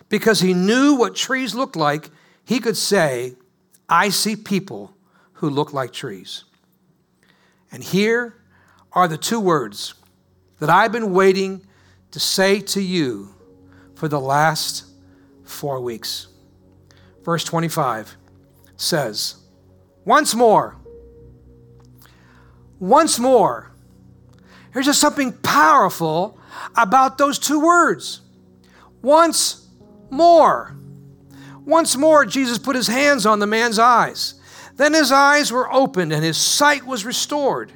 Because 0.08 0.42
he 0.42 0.54
knew 0.54 0.96
what 0.96 1.16
trees 1.16 1.56
looked 1.56 1.76
like, 1.76 2.10
he 2.46 2.60
could 2.60 2.78
say, 2.78 3.36
I 3.88 4.10
see 4.10 4.36
people 4.36 4.94
who 5.34 5.50
look 5.50 5.74
like 5.74 5.92
trees. 5.92 6.44
And 7.72 7.84
here 7.84 8.36
are 8.94 9.08
the 9.08 9.18
two 9.18 9.40
words 9.40 9.94
that 10.60 10.70
I've 10.70 10.92
been 10.92 11.14
waiting 11.14 11.66
to 12.12 12.20
say 12.20 12.60
to 12.62 12.82
you 12.82 13.36
for 13.96 14.08
the 14.08 14.20
last 14.20 14.86
four 15.44 15.80
weeks. 15.80 16.28
Verse 17.24 17.44
25 17.44 18.16
says, 18.78 19.36
Once 20.06 20.34
more, 20.34 20.76
once 22.80 23.20
more. 23.20 23.72
There's 24.74 24.86
just 24.86 25.02
something 25.02 25.34
powerful 25.34 26.40
about 26.78 27.18
those 27.18 27.40
two 27.40 27.60
words. 27.60 28.22
Once 29.02 29.68
more. 30.10 30.76
Once 31.66 31.96
more, 31.98 32.26
Jesus 32.26 32.58
put 32.58 32.76
his 32.76 32.88
hands 32.88 33.26
on 33.26 33.40
the 33.40 33.48
man's 33.48 33.80
eyes. 33.80 34.36
Then 34.76 34.94
his 34.94 35.12
eyes 35.12 35.52
were 35.52 35.72
opened 35.72 36.14
and 36.14 36.24
his 36.24 36.38
sight 36.38 36.86
was 36.86 37.04
restored, 37.04 37.72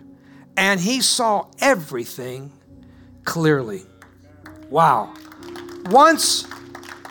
and 0.56 0.80
he 0.80 1.02
saw 1.02 1.48
everything 1.60 2.52
clearly. 3.26 3.86
Wow. 4.74 5.14
Once 5.92 6.48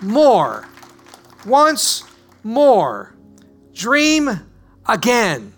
more. 0.00 0.66
Once 1.46 2.02
more. 2.42 3.14
Dream 3.72 4.28
again. 4.84 5.52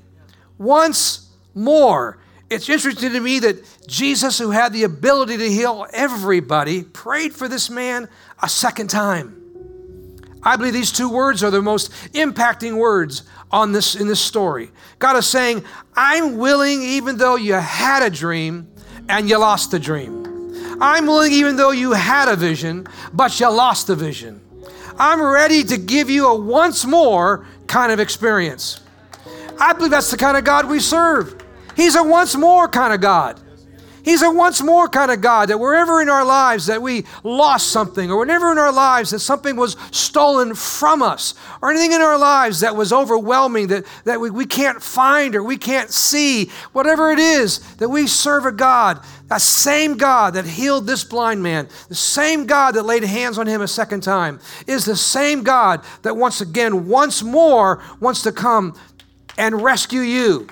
Once 0.58 1.30
more. 1.54 2.18
It's 2.50 2.68
interesting 2.68 3.12
to 3.12 3.20
me 3.20 3.38
that 3.38 3.86
Jesus, 3.88 4.38
who 4.38 4.50
had 4.50 4.74
the 4.74 4.82
ability 4.84 5.38
to 5.38 5.50
heal 5.50 5.86
everybody, 5.94 6.82
prayed 6.82 7.32
for 7.32 7.48
this 7.48 7.70
man 7.70 8.10
a 8.42 8.50
second 8.50 8.88
time. 8.90 9.40
I 10.42 10.56
believe 10.56 10.74
these 10.74 10.92
two 10.92 11.08
words 11.08 11.42
are 11.42 11.50
the 11.50 11.62
most 11.62 11.90
impacting 12.12 12.76
words 12.76 13.22
on 13.50 13.72
this 13.72 13.94
in 13.94 14.08
this 14.08 14.20
story. 14.20 14.72
God 14.98 15.16
is 15.16 15.26
saying, 15.26 15.64
"I'm 15.96 16.36
willing 16.36 16.82
even 16.82 17.16
though 17.16 17.36
you 17.36 17.54
had 17.54 18.02
a 18.02 18.10
dream 18.10 18.68
and 19.08 19.26
you 19.26 19.38
lost 19.38 19.70
the 19.70 19.78
dream. 19.78 20.33
I'm 20.80 21.06
willing 21.06 21.32
even 21.32 21.56
though 21.56 21.70
you 21.70 21.92
had 21.92 22.28
a 22.28 22.36
vision 22.36 22.86
but 23.12 23.38
you 23.40 23.50
lost 23.50 23.86
the 23.86 23.96
vision. 23.96 24.40
I'm 24.98 25.22
ready 25.22 25.64
to 25.64 25.76
give 25.76 26.08
you 26.08 26.28
a 26.28 26.34
once 26.34 26.84
more 26.84 27.46
kind 27.66 27.92
of 27.92 28.00
experience." 28.00 28.80
I 29.58 29.72
believe 29.72 29.90
that's 29.90 30.10
the 30.10 30.16
kind 30.16 30.36
of 30.36 30.44
God 30.44 30.66
we 30.68 30.80
serve. 30.80 31.36
He's 31.76 31.94
a 31.94 32.02
once 32.02 32.34
more 32.36 32.68
kind 32.68 32.92
of 32.92 33.00
God. 33.00 33.40
He's 34.04 34.20
a 34.20 34.30
once 34.30 34.62
more 34.62 34.86
kind 34.86 35.10
of 35.10 35.22
God 35.22 35.48
that 35.48 35.58
wherever 35.58 36.02
in 36.02 36.10
our 36.10 36.26
lives 36.26 36.66
that 36.66 36.82
we 36.82 37.06
lost 37.22 37.68
something, 37.68 38.10
or 38.10 38.18
whenever 38.18 38.52
in 38.52 38.58
our 38.58 38.72
lives 38.72 39.10
that 39.10 39.20
something 39.20 39.56
was 39.56 39.76
stolen 39.92 40.54
from 40.54 41.02
us, 41.02 41.32
or 41.62 41.70
anything 41.70 41.92
in 41.92 42.02
our 42.02 42.18
lives 42.18 42.60
that 42.60 42.76
was 42.76 42.92
overwhelming 42.92 43.68
that, 43.68 43.86
that 44.04 44.20
we, 44.20 44.28
we 44.28 44.44
can't 44.44 44.82
find 44.82 45.34
or 45.34 45.42
we 45.42 45.56
can't 45.56 45.90
see, 45.90 46.50
whatever 46.72 47.12
it 47.12 47.18
is, 47.18 47.60
that 47.76 47.88
we 47.88 48.06
serve 48.06 48.44
a 48.44 48.52
God, 48.52 49.00
that 49.28 49.40
same 49.40 49.96
God 49.96 50.34
that 50.34 50.44
healed 50.44 50.86
this 50.86 51.02
blind 51.02 51.42
man, 51.42 51.66
the 51.88 51.94
same 51.94 52.44
God 52.44 52.72
that 52.72 52.82
laid 52.82 53.04
hands 53.04 53.38
on 53.38 53.46
him 53.46 53.62
a 53.62 53.68
second 53.68 54.02
time, 54.02 54.38
is 54.66 54.84
the 54.84 54.96
same 54.96 55.42
God 55.42 55.82
that 56.02 56.14
once 56.14 56.42
again, 56.42 56.88
once 56.88 57.22
more, 57.22 57.82
wants 58.00 58.22
to 58.24 58.32
come 58.32 58.78
and 59.38 59.62
rescue 59.62 60.00
you 60.00 60.46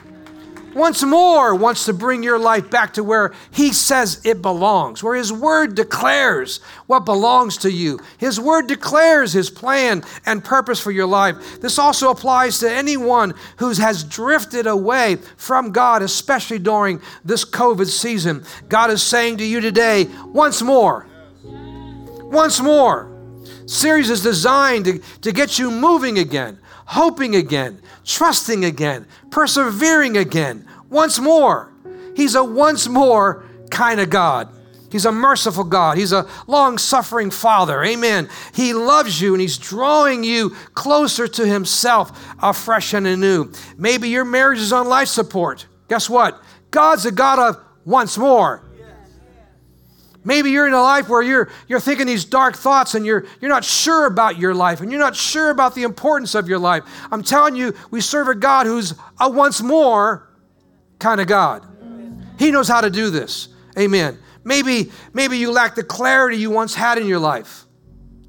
once 0.75 1.03
more 1.03 1.55
wants 1.55 1.85
to 1.87 1.93
bring 1.93 2.23
your 2.23 2.39
life 2.39 2.71
back 2.71 2.95
to 2.95 3.05
where 3.05 3.33
He 3.51 3.73
says 3.73 4.21
it 4.25 4.43
belongs, 4.43 5.03
where 5.03 5.15
His 5.15 5.33
Word 5.33 5.75
declares 5.75 6.59
what 6.87 7.05
belongs 7.05 7.57
to 7.59 7.71
you. 7.71 7.99
His 8.19 8.39
Word 8.39 8.67
declares 8.67 9.33
His 9.33 9.51
plan 9.51 10.03
and 10.27 10.45
purpose 10.45 10.81
for 10.81 10.91
your 10.91 11.07
life. 11.07 11.61
This 11.61 11.79
also 11.79 12.11
applies 12.11 12.59
to 12.61 12.71
anyone 12.71 13.35
who 13.57 13.71
has 13.75 14.05
drifted 14.05 14.67
away 14.67 15.17
from 15.37 15.73
God, 15.73 16.03
especially 16.03 16.59
during 16.59 17.01
this 17.25 17.45
COVID 17.45 17.87
season. 17.87 18.45
God 18.69 18.91
is 18.91 19.03
saying 19.03 19.39
to 19.39 19.45
you 19.45 19.61
today, 19.61 20.07
once 20.27 20.63
more, 20.63 21.07
once 21.45 22.61
more. 22.61 23.09
Series 23.67 24.11
is 24.11 24.23
designed 24.23 24.85
to, 24.87 24.99
to 25.21 25.33
get 25.33 25.59
you 25.59 25.71
moving 25.71 26.19
again, 26.19 26.59
hoping 26.87 27.35
again, 27.35 27.81
trusting 28.05 28.65
again, 28.65 29.07
persevering 29.31 30.17
again. 30.17 30.67
Once 30.89 31.19
more. 31.19 31.73
He's 32.15 32.35
a 32.35 32.45
once 32.45 32.89
more 32.89 33.45
kind 33.71 34.01
of 34.01 34.11
God. 34.11 34.49
He's 34.91 35.07
a 35.07 35.13
merciful 35.13 35.65
God. 35.65 35.97
He's 35.97 36.13
a 36.13 36.29
long 36.47 36.77
suffering 36.77 37.31
Father. 37.31 37.83
Amen. 37.83 38.29
He 38.55 38.75
loves 38.75 39.23
you 39.23 39.33
and 39.33 39.41
He's 39.41 39.57
drawing 39.57 40.23
you 40.23 40.51
closer 40.75 41.27
to 41.27 41.47
Himself 41.47 42.35
afresh 42.43 42.93
and 42.93 43.07
anew. 43.07 43.51
Maybe 43.79 44.11
your 44.11 44.27
marriage 44.27 44.59
is 44.59 44.73
on 44.73 44.87
life 44.87 45.09
support. 45.09 45.67
Guess 45.89 46.11
what? 46.11 46.43
God's 46.71 47.07
a 47.07 47.11
God 47.11 47.39
of 47.39 47.65
once 47.87 48.19
more. 48.19 48.63
Maybe 50.25 50.51
you're 50.51 50.67
in 50.67 50.73
a 50.73 50.81
life 50.81 51.09
where 51.09 51.23
you're, 51.23 51.51
you're 51.67 51.81
thinking 51.81 52.07
these 52.07 52.25
dark 52.25 52.57
thoughts 52.57 52.95
and 52.95 53.05
you're, 53.05 53.25
you're 53.41 53.51
not 53.51 53.65
sure 53.65 54.07
about 54.07 54.39
your 54.39 54.55
life 54.55 54.81
and 54.81 54.91
you're 54.91 55.01
not 55.01 55.17
sure 55.17 55.51
about 55.51 55.75
the 55.75 55.83
importance 55.83 56.35
of 56.35 56.49
your 56.49 56.61
life. 56.61 56.85
I'm 57.11 57.23
telling 57.23 57.57
you, 57.57 57.75
we 57.91 58.01
serve 58.01 58.29
a 58.29 58.35
God 58.35 58.67
who's 58.67 58.95
a 59.19 59.29
once 59.29 59.61
more 59.61 60.31
kind 61.01 61.21
of 61.21 61.27
God. 61.27 61.67
He 62.39 62.51
knows 62.51 62.69
how 62.69 62.81
to 62.81 62.91
do 62.91 63.11
this. 63.11 63.49
Amen. 63.79 64.19
Maybe, 64.45 64.93
maybe 65.13 65.39
you 65.39 65.51
lack 65.51 65.75
the 65.75 65.85
clarity 65.85 66.37
you 66.37 66.51
once 66.51 66.75
had 66.75 66.99
in 66.99 67.07
your 67.07 67.19
life. 67.19 67.67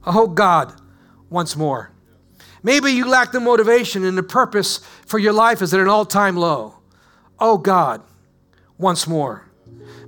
Oh, 0.06 0.28
God, 0.28 0.74
once 1.30 1.56
more. 1.56 1.92
Maybe 2.62 2.92
you 2.92 3.08
lack 3.08 3.32
the 3.32 3.40
motivation 3.40 4.04
and 4.04 4.18
the 4.18 4.24
purpose 4.24 4.80
for 5.06 5.20
your 5.20 5.34
life 5.34 5.62
is 5.62 5.74
at 5.74 5.80
an 5.80 5.88
all 5.88 6.06
time 6.06 6.38
low. 6.38 6.76
Oh, 7.40 7.58
God, 7.58 8.02
once 8.78 9.08
more. 9.08 9.50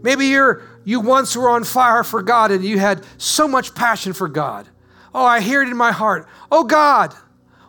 Maybe 0.01 0.27
you're 0.27 0.63
you 0.85 1.01
once 1.01 1.35
were 1.35 1.49
on 1.49 1.63
fire 1.63 2.03
for 2.03 2.21
God 2.21 2.51
and 2.51 2.63
you 2.63 2.79
had 2.79 3.03
so 3.17 3.47
much 3.47 3.75
passion 3.75 4.13
for 4.13 4.29
God. 4.29 4.69
Oh, 5.13 5.25
I 5.25 5.41
hear 5.41 5.61
it 5.61 5.69
in 5.69 5.77
my 5.77 5.91
heart. 5.91 6.27
Oh, 6.51 6.63
God, 6.63 7.13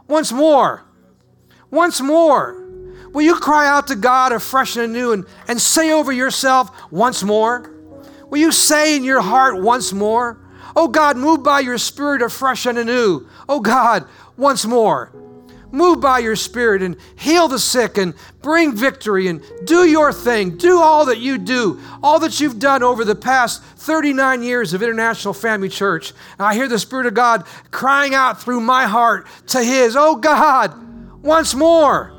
once 0.07 0.33
more, 0.33 0.85
once 1.70 2.00
more. 2.00 2.62
Will 3.12 3.22
you 3.22 3.37
cry 3.37 3.66
out 3.66 3.87
to 3.87 3.96
God 3.96 4.33
afresh 4.33 4.76
and 4.76 4.94
anew 4.94 5.12
and, 5.12 5.24
and 5.48 5.61
say 5.61 5.90
over 5.90 6.12
yourself 6.12 6.70
once 6.92 7.22
more? 7.22 7.72
Will 8.29 8.38
you 8.38 8.52
say 8.52 8.96
in 8.96 9.05
your 9.05 9.22
heart 9.22 9.62
once 9.62 9.92
more? 9.92 10.38
Oh 10.74 10.88
God, 10.88 11.16
move 11.16 11.42
by 11.42 11.61
your 11.61 11.79
spirit 11.79 12.20
afresh 12.20 12.66
and 12.66 12.76
anew. 12.76 13.26
Oh 13.48 13.61
God, 13.61 14.07
once 14.37 14.66
more. 14.66 15.11
Move 15.76 16.00
by 16.00 16.20
your 16.20 16.36
spirit 16.36 16.80
and 16.80 16.96
heal 17.16 17.48
the 17.48 17.58
sick 17.58 17.98
and 17.98 18.14
bring 18.40 18.74
victory 18.74 19.28
and 19.28 19.42
do 19.66 19.84
your 19.84 20.10
thing. 20.10 20.56
Do 20.56 20.80
all 20.80 21.04
that 21.04 21.18
you 21.18 21.36
do, 21.36 21.78
all 22.02 22.18
that 22.20 22.40
you've 22.40 22.58
done 22.58 22.82
over 22.82 23.04
the 23.04 23.14
past 23.14 23.62
39 23.62 24.42
years 24.42 24.72
of 24.72 24.82
International 24.82 25.34
Family 25.34 25.68
Church. 25.68 26.14
And 26.38 26.46
I 26.46 26.54
hear 26.54 26.66
the 26.66 26.78
Spirit 26.78 27.04
of 27.04 27.12
God 27.12 27.46
crying 27.70 28.14
out 28.14 28.40
through 28.40 28.60
my 28.60 28.86
heart 28.86 29.26
to 29.48 29.62
His, 29.62 29.96
Oh 29.96 30.16
God, 30.16 31.22
once 31.22 31.54
more. 31.54 32.10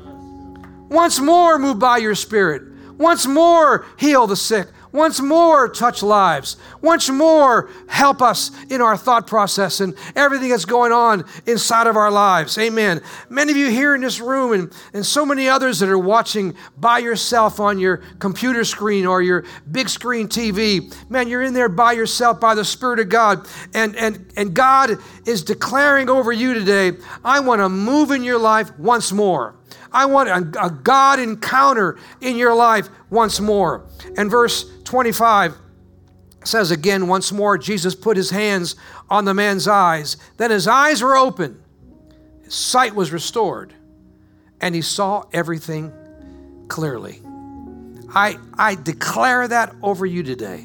Once 0.88 1.18
more, 1.18 1.58
move 1.58 1.80
by 1.80 1.98
your 1.98 2.14
spirit. 2.14 2.62
Once 2.96 3.26
more, 3.26 3.84
heal 3.98 4.28
the 4.28 4.36
sick. 4.36 4.68
Once 4.92 5.20
more, 5.20 5.68
touch 5.68 6.02
lives. 6.02 6.56
Once 6.80 7.10
more, 7.10 7.68
help 7.88 8.22
us 8.22 8.50
in 8.70 8.80
our 8.80 8.96
thought 8.96 9.26
process 9.26 9.80
and 9.80 9.94
everything 10.16 10.48
that's 10.48 10.64
going 10.64 10.92
on 10.92 11.24
inside 11.46 11.86
of 11.86 11.96
our 11.96 12.10
lives. 12.10 12.56
Amen. 12.56 13.02
Many 13.28 13.52
of 13.52 13.58
you 13.58 13.70
here 13.70 13.94
in 13.94 14.00
this 14.00 14.20
room 14.20 14.52
and, 14.52 14.72
and 14.94 15.04
so 15.04 15.26
many 15.26 15.48
others 15.48 15.78
that 15.80 15.88
are 15.88 15.98
watching 15.98 16.56
by 16.78 16.98
yourself 16.98 17.60
on 17.60 17.78
your 17.78 17.98
computer 18.18 18.64
screen 18.64 19.04
or 19.04 19.20
your 19.20 19.44
big 19.70 19.88
screen 19.88 20.28
TV, 20.28 20.94
man, 21.10 21.28
you're 21.28 21.42
in 21.42 21.52
there 21.52 21.68
by 21.68 21.92
yourself 21.92 22.40
by 22.40 22.54
the 22.54 22.64
Spirit 22.64 23.00
of 23.00 23.08
God. 23.08 23.46
And, 23.74 23.94
and, 23.96 24.32
and 24.36 24.54
God 24.54 24.92
is 25.26 25.42
declaring 25.42 26.08
over 26.08 26.32
you 26.32 26.54
today, 26.54 26.92
I 27.24 27.40
want 27.40 27.60
to 27.60 27.68
move 27.68 28.10
in 28.10 28.24
your 28.24 28.38
life 28.38 28.76
once 28.78 29.12
more. 29.12 29.57
I 29.92 30.06
want 30.06 30.28
a, 30.28 30.64
a 30.64 30.70
God 30.70 31.18
encounter 31.18 31.98
in 32.20 32.36
your 32.36 32.54
life 32.54 32.88
once 33.10 33.40
more. 33.40 33.86
And 34.16 34.30
verse 34.30 34.64
25 34.84 35.56
says 36.44 36.70
again, 36.70 37.08
once 37.08 37.32
more, 37.32 37.58
Jesus 37.58 37.94
put 37.94 38.16
his 38.16 38.30
hands 38.30 38.76
on 39.10 39.24
the 39.24 39.34
man's 39.34 39.68
eyes. 39.68 40.16
Then 40.36 40.50
his 40.50 40.66
eyes 40.66 41.02
were 41.02 41.16
open, 41.16 41.62
his 42.42 42.54
sight 42.54 42.94
was 42.94 43.12
restored, 43.12 43.74
and 44.60 44.74
he 44.74 44.82
saw 44.82 45.24
everything 45.32 45.92
clearly. 46.68 47.20
I, 48.14 48.38
I 48.56 48.74
declare 48.74 49.48
that 49.48 49.74
over 49.82 50.06
you 50.06 50.22
today. 50.22 50.64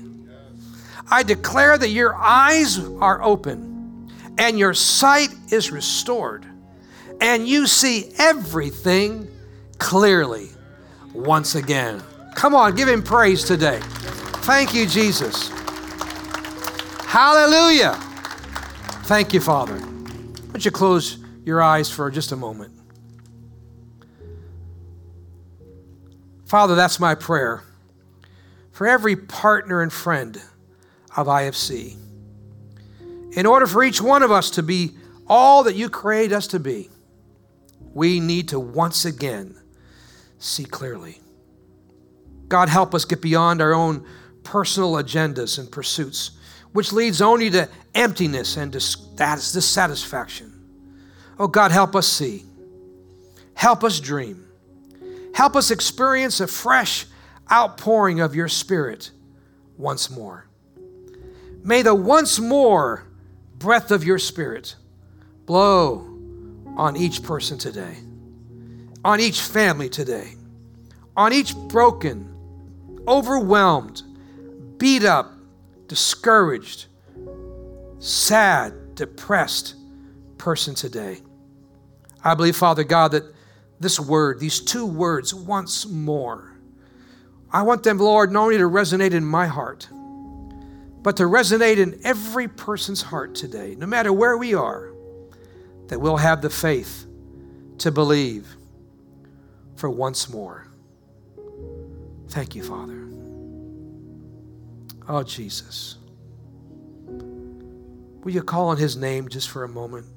I 1.12 1.24
declare 1.24 1.78
that 1.78 1.90
your 1.90 2.16
eyes 2.16 2.80
are 2.80 3.22
open 3.22 4.10
and 4.38 4.58
your 4.58 4.74
sight 4.74 5.30
is 5.52 5.72
restored, 5.72 6.46
and 7.24 7.48
you 7.48 7.68
see 7.68 8.12
everything 8.18 9.30
clearly 9.78 10.50
once 11.14 11.56
again. 11.56 12.04
Come 12.36 12.54
on, 12.54 12.76
give 12.76 12.90
him 12.90 13.02
praise 13.02 13.46
today. 13.46 13.80
Thank 14.42 14.74
you, 14.74 14.86
Jesus. 14.86 15.48
Hallelujah. 17.06 17.94
Thank 19.06 19.34
you, 19.34 19.40
Father. 19.40 19.76
Why 19.78 20.52
don't 20.52 20.66
you 20.66 20.72
close 20.72 21.18
your 21.46 21.62
eyes 21.62 21.90
for 21.90 22.12
just 22.12 22.34
a 22.34 22.36
moment? 22.36 22.74
Father, 26.44 26.76
that's 26.76 27.00
my 27.00 27.16
prayer 27.16 27.64
for 28.74 28.86
every 28.86 29.16
partner 29.16 29.82
and 29.82 29.94
friend 29.94 30.42
of 31.16 31.28
IFC. 31.28 31.96
In 33.38 33.46
order 33.46 33.66
for 33.66 33.82
each 33.82 34.02
one 34.02 34.24
of 34.24 34.32
us 34.32 34.50
to 34.52 34.62
be 34.62 34.92
all 35.26 35.64
that 35.64 35.76
you 35.76 35.90
create 35.90 36.34
us 36.34 36.48
to 36.48 36.60
be, 36.60 36.90
we 37.94 38.20
need 38.20 38.50
to 38.50 38.60
once 38.60 39.06
again 39.06 39.56
see 40.40 40.66
clearly. 40.66 41.22
God, 42.48 42.70
help 42.70 42.94
us 42.94 43.06
get 43.06 43.22
beyond 43.22 43.62
our 43.62 43.74
own 43.74 44.06
personal 44.44 44.94
agendas 44.94 45.58
and 45.58 45.72
pursuits, 45.72 46.32
which 46.74 46.92
leads 46.92 47.22
only 47.22 47.50
to 47.50 47.70
emptiness 47.96 48.58
and 48.58 48.72
dissatisfaction. 48.72 50.52
Oh, 51.40 51.48
God, 51.48 51.72
help 51.72 51.96
us 51.96 52.08
see. 52.08 52.44
Help 53.56 53.84
us 53.84 54.00
dream. 54.00 54.46
Help 55.34 55.56
us 55.56 55.72
experience 55.72 56.40
a 56.40 56.48
fresh 56.48 57.06
outpouring 57.52 58.20
of 58.20 58.36
your 58.36 58.48
Spirit 58.48 59.12
once 59.78 60.10
more. 60.10 60.48
May 61.64 61.82
the 61.82 61.96
once 61.96 62.40
more 62.40 63.08
breath 63.58 63.90
of 63.90 64.04
your 64.04 64.20
Spirit 64.20 64.76
blow 65.46 66.13
on 66.76 66.96
each 66.96 67.24
person 67.24 67.58
today, 67.58 67.98
on 69.04 69.20
each 69.20 69.42
family 69.42 69.90
today, 69.90 70.36
on 71.16 71.34
each 71.34 71.56
broken, 71.56 72.34
overwhelmed, 73.08 74.02
beat 74.78 75.04
up, 75.04 75.34
discouraged, 75.88 76.88
sad, 78.00 78.96
depressed 78.96 79.76
person 80.38 80.74
today. 80.76 81.22
I 82.24 82.36
believe, 82.36 82.56
Father 82.56 82.84
God, 82.84 83.12
that 83.12 83.24
this 83.80 84.00
word, 84.00 84.40
these 84.40 84.60
two 84.60 84.86
words, 84.86 85.34
once 85.34 85.86
more, 85.86 86.54
I 87.52 87.62
want 87.62 87.84
them, 87.84 88.00
Lord, 88.00 88.32
not 88.32 88.44
only 88.44 88.58
to 88.58 88.64
resonate 88.64 89.12
in 89.12 89.24
my 89.24 89.46
heart, 89.46 89.88
but 91.04 91.18
to 91.18 91.24
resonate 91.24 91.78
in 91.78 92.00
every 92.04 92.48
person's 92.48 93.02
heart 93.02 93.36
today, 93.36 93.76
no 93.78 93.86
matter 93.86 94.12
where 94.12 94.38
we 94.38 94.54
are 94.54 94.93
that 95.94 96.00
we'll 96.00 96.18
have 96.18 96.42
the 96.42 96.50
faith 96.50 97.06
to 97.78 97.92
believe 97.92 98.48
for 99.76 99.92
once 99.92 100.28
more. 100.28 100.66
Thank 102.30 102.56
you, 102.56 102.64
Father. 102.64 103.08
Oh, 105.08 105.22
Jesus. 105.22 105.98
Will 107.06 108.32
you 108.32 108.42
call 108.42 108.70
on 108.70 108.78
his 108.78 108.98
name 108.98 109.30
just 109.30 109.52
for 109.52 109.66
a 109.66 109.70
moment? 109.70 110.08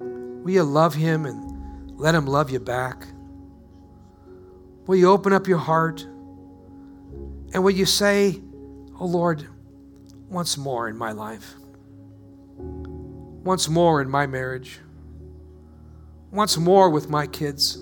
Will 0.00 0.52
you 0.52 0.62
love 0.62 0.94
him 0.94 1.26
and 1.26 2.00
let 2.00 2.14
him 2.14 2.26
love 2.26 2.48
you 2.48 2.58
back? 2.58 3.06
Will 4.86 4.96
you 4.96 5.10
open 5.10 5.34
up 5.34 5.46
your 5.46 5.58
heart? 5.58 6.00
And 7.52 7.62
will 7.62 7.72
you 7.72 7.84
say, 7.84 8.40
Oh 8.98 9.04
Lord, 9.04 9.46
once 10.30 10.56
more 10.56 10.88
in 10.88 10.96
my 10.96 11.12
life? 11.12 11.56
Once 13.46 13.68
more 13.68 14.02
in 14.02 14.10
my 14.10 14.26
marriage, 14.26 14.80
once 16.32 16.56
more 16.58 16.90
with 16.90 17.08
my 17.08 17.28
kids, 17.28 17.78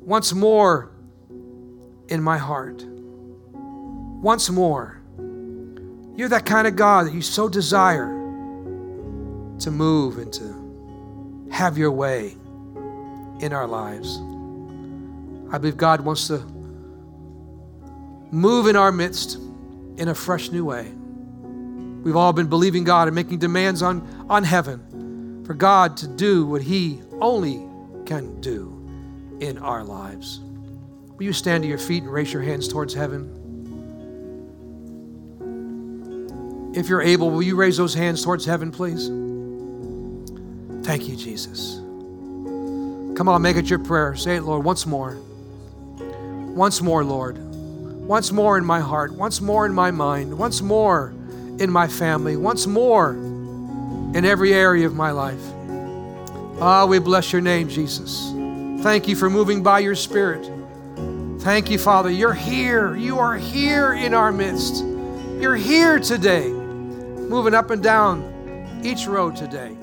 once 0.00 0.32
more 0.32 0.92
in 2.08 2.22
my 2.22 2.38
heart, 2.38 2.84
once 4.22 4.48
more. 4.48 5.02
You're 6.16 6.28
that 6.28 6.46
kind 6.46 6.68
of 6.68 6.76
God 6.76 7.06
that 7.06 7.14
you 7.14 7.20
so 7.20 7.48
desire 7.48 8.06
to 9.58 9.70
move 9.72 10.18
and 10.18 10.32
to 10.34 11.48
have 11.50 11.76
your 11.76 11.90
way 11.90 12.36
in 13.40 13.52
our 13.52 13.66
lives. 13.66 14.18
I 15.52 15.58
believe 15.58 15.76
God 15.76 16.00
wants 16.00 16.28
to 16.28 16.38
move 18.30 18.68
in 18.68 18.76
our 18.76 18.92
midst 18.92 19.36
in 19.96 20.08
a 20.08 20.14
fresh 20.14 20.50
new 20.50 20.64
way. 20.64 20.92
We've 22.02 22.16
all 22.16 22.32
been 22.32 22.48
believing 22.48 22.84
God 22.84 23.08
and 23.08 23.14
making 23.14 23.38
demands 23.38 23.82
on, 23.82 24.26
on 24.28 24.44
heaven 24.44 25.44
for 25.44 25.54
God 25.54 25.96
to 25.98 26.08
do 26.08 26.46
what 26.46 26.62
He 26.62 27.00
only 27.20 27.66
can 28.06 28.40
do 28.40 28.74
in 29.40 29.58
our 29.58 29.84
lives. 29.84 30.40
Will 31.16 31.24
you 31.24 31.32
stand 31.32 31.64
to 31.64 31.68
your 31.68 31.78
feet 31.78 32.02
and 32.04 32.12
raise 32.12 32.32
your 32.32 32.42
hands 32.42 32.68
towards 32.68 32.94
heaven? 32.94 33.34
If 36.74 36.88
you're 36.88 37.02
able, 37.02 37.30
will 37.30 37.42
you 37.42 37.56
raise 37.56 37.76
those 37.76 37.94
hands 37.94 38.22
towards 38.22 38.44
heaven, 38.44 38.70
please? 38.70 39.08
Thank 40.86 41.08
you, 41.08 41.16
Jesus. 41.16 41.76
Come 43.16 43.28
on, 43.28 43.42
make 43.42 43.56
it 43.56 43.68
your 43.68 43.80
prayer. 43.80 44.14
Say 44.14 44.36
it, 44.36 44.42
Lord, 44.42 44.64
once 44.64 44.86
more. 44.86 45.18
Once 45.96 46.80
more, 46.80 47.04
Lord. 47.04 47.38
Once 47.38 48.30
more 48.30 48.56
in 48.56 48.64
my 48.64 48.80
heart. 48.80 49.12
Once 49.12 49.40
more 49.40 49.66
in 49.66 49.74
my 49.74 49.90
mind. 49.90 50.38
Once 50.38 50.62
more 50.62 51.12
in 51.60 51.70
my 51.70 51.88
family, 51.88 52.36
once 52.36 52.66
more 52.66 53.10
in 53.10 54.24
every 54.24 54.54
area 54.54 54.86
of 54.86 54.94
my 54.94 55.10
life. 55.10 55.42
Ah, 56.60 56.86
we 56.86 56.98
bless 56.98 57.32
your 57.32 57.42
name, 57.42 57.68
Jesus. 57.68 58.32
Thank 58.82 59.08
you 59.08 59.16
for 59.16 59.28
moving 59.28 59.62
by 59.62 59.80
your 59.80 59.94
Spirit. 59.94 60.50
Thank 61.40 61.70
you, 61.70 61.78
Father. 61.78 62.10
You're 62.10 62.34
here. 62.34 62.96
You 62.96 63.18
are 63.18 63.36
here 63.36 63.92
in 63.92 64.14
our 64.14 64.32
midst. 64.32 64.84
You're 65.40 65.56
here 65.56 65.98
today, 65.98 66.48
moving 66.48 67.54
up 67.54 67.70
and 67.70 67.82
down 67.82 68.80
each 68.82 69.06
road 69.06 69.36
today. 69.36 69.76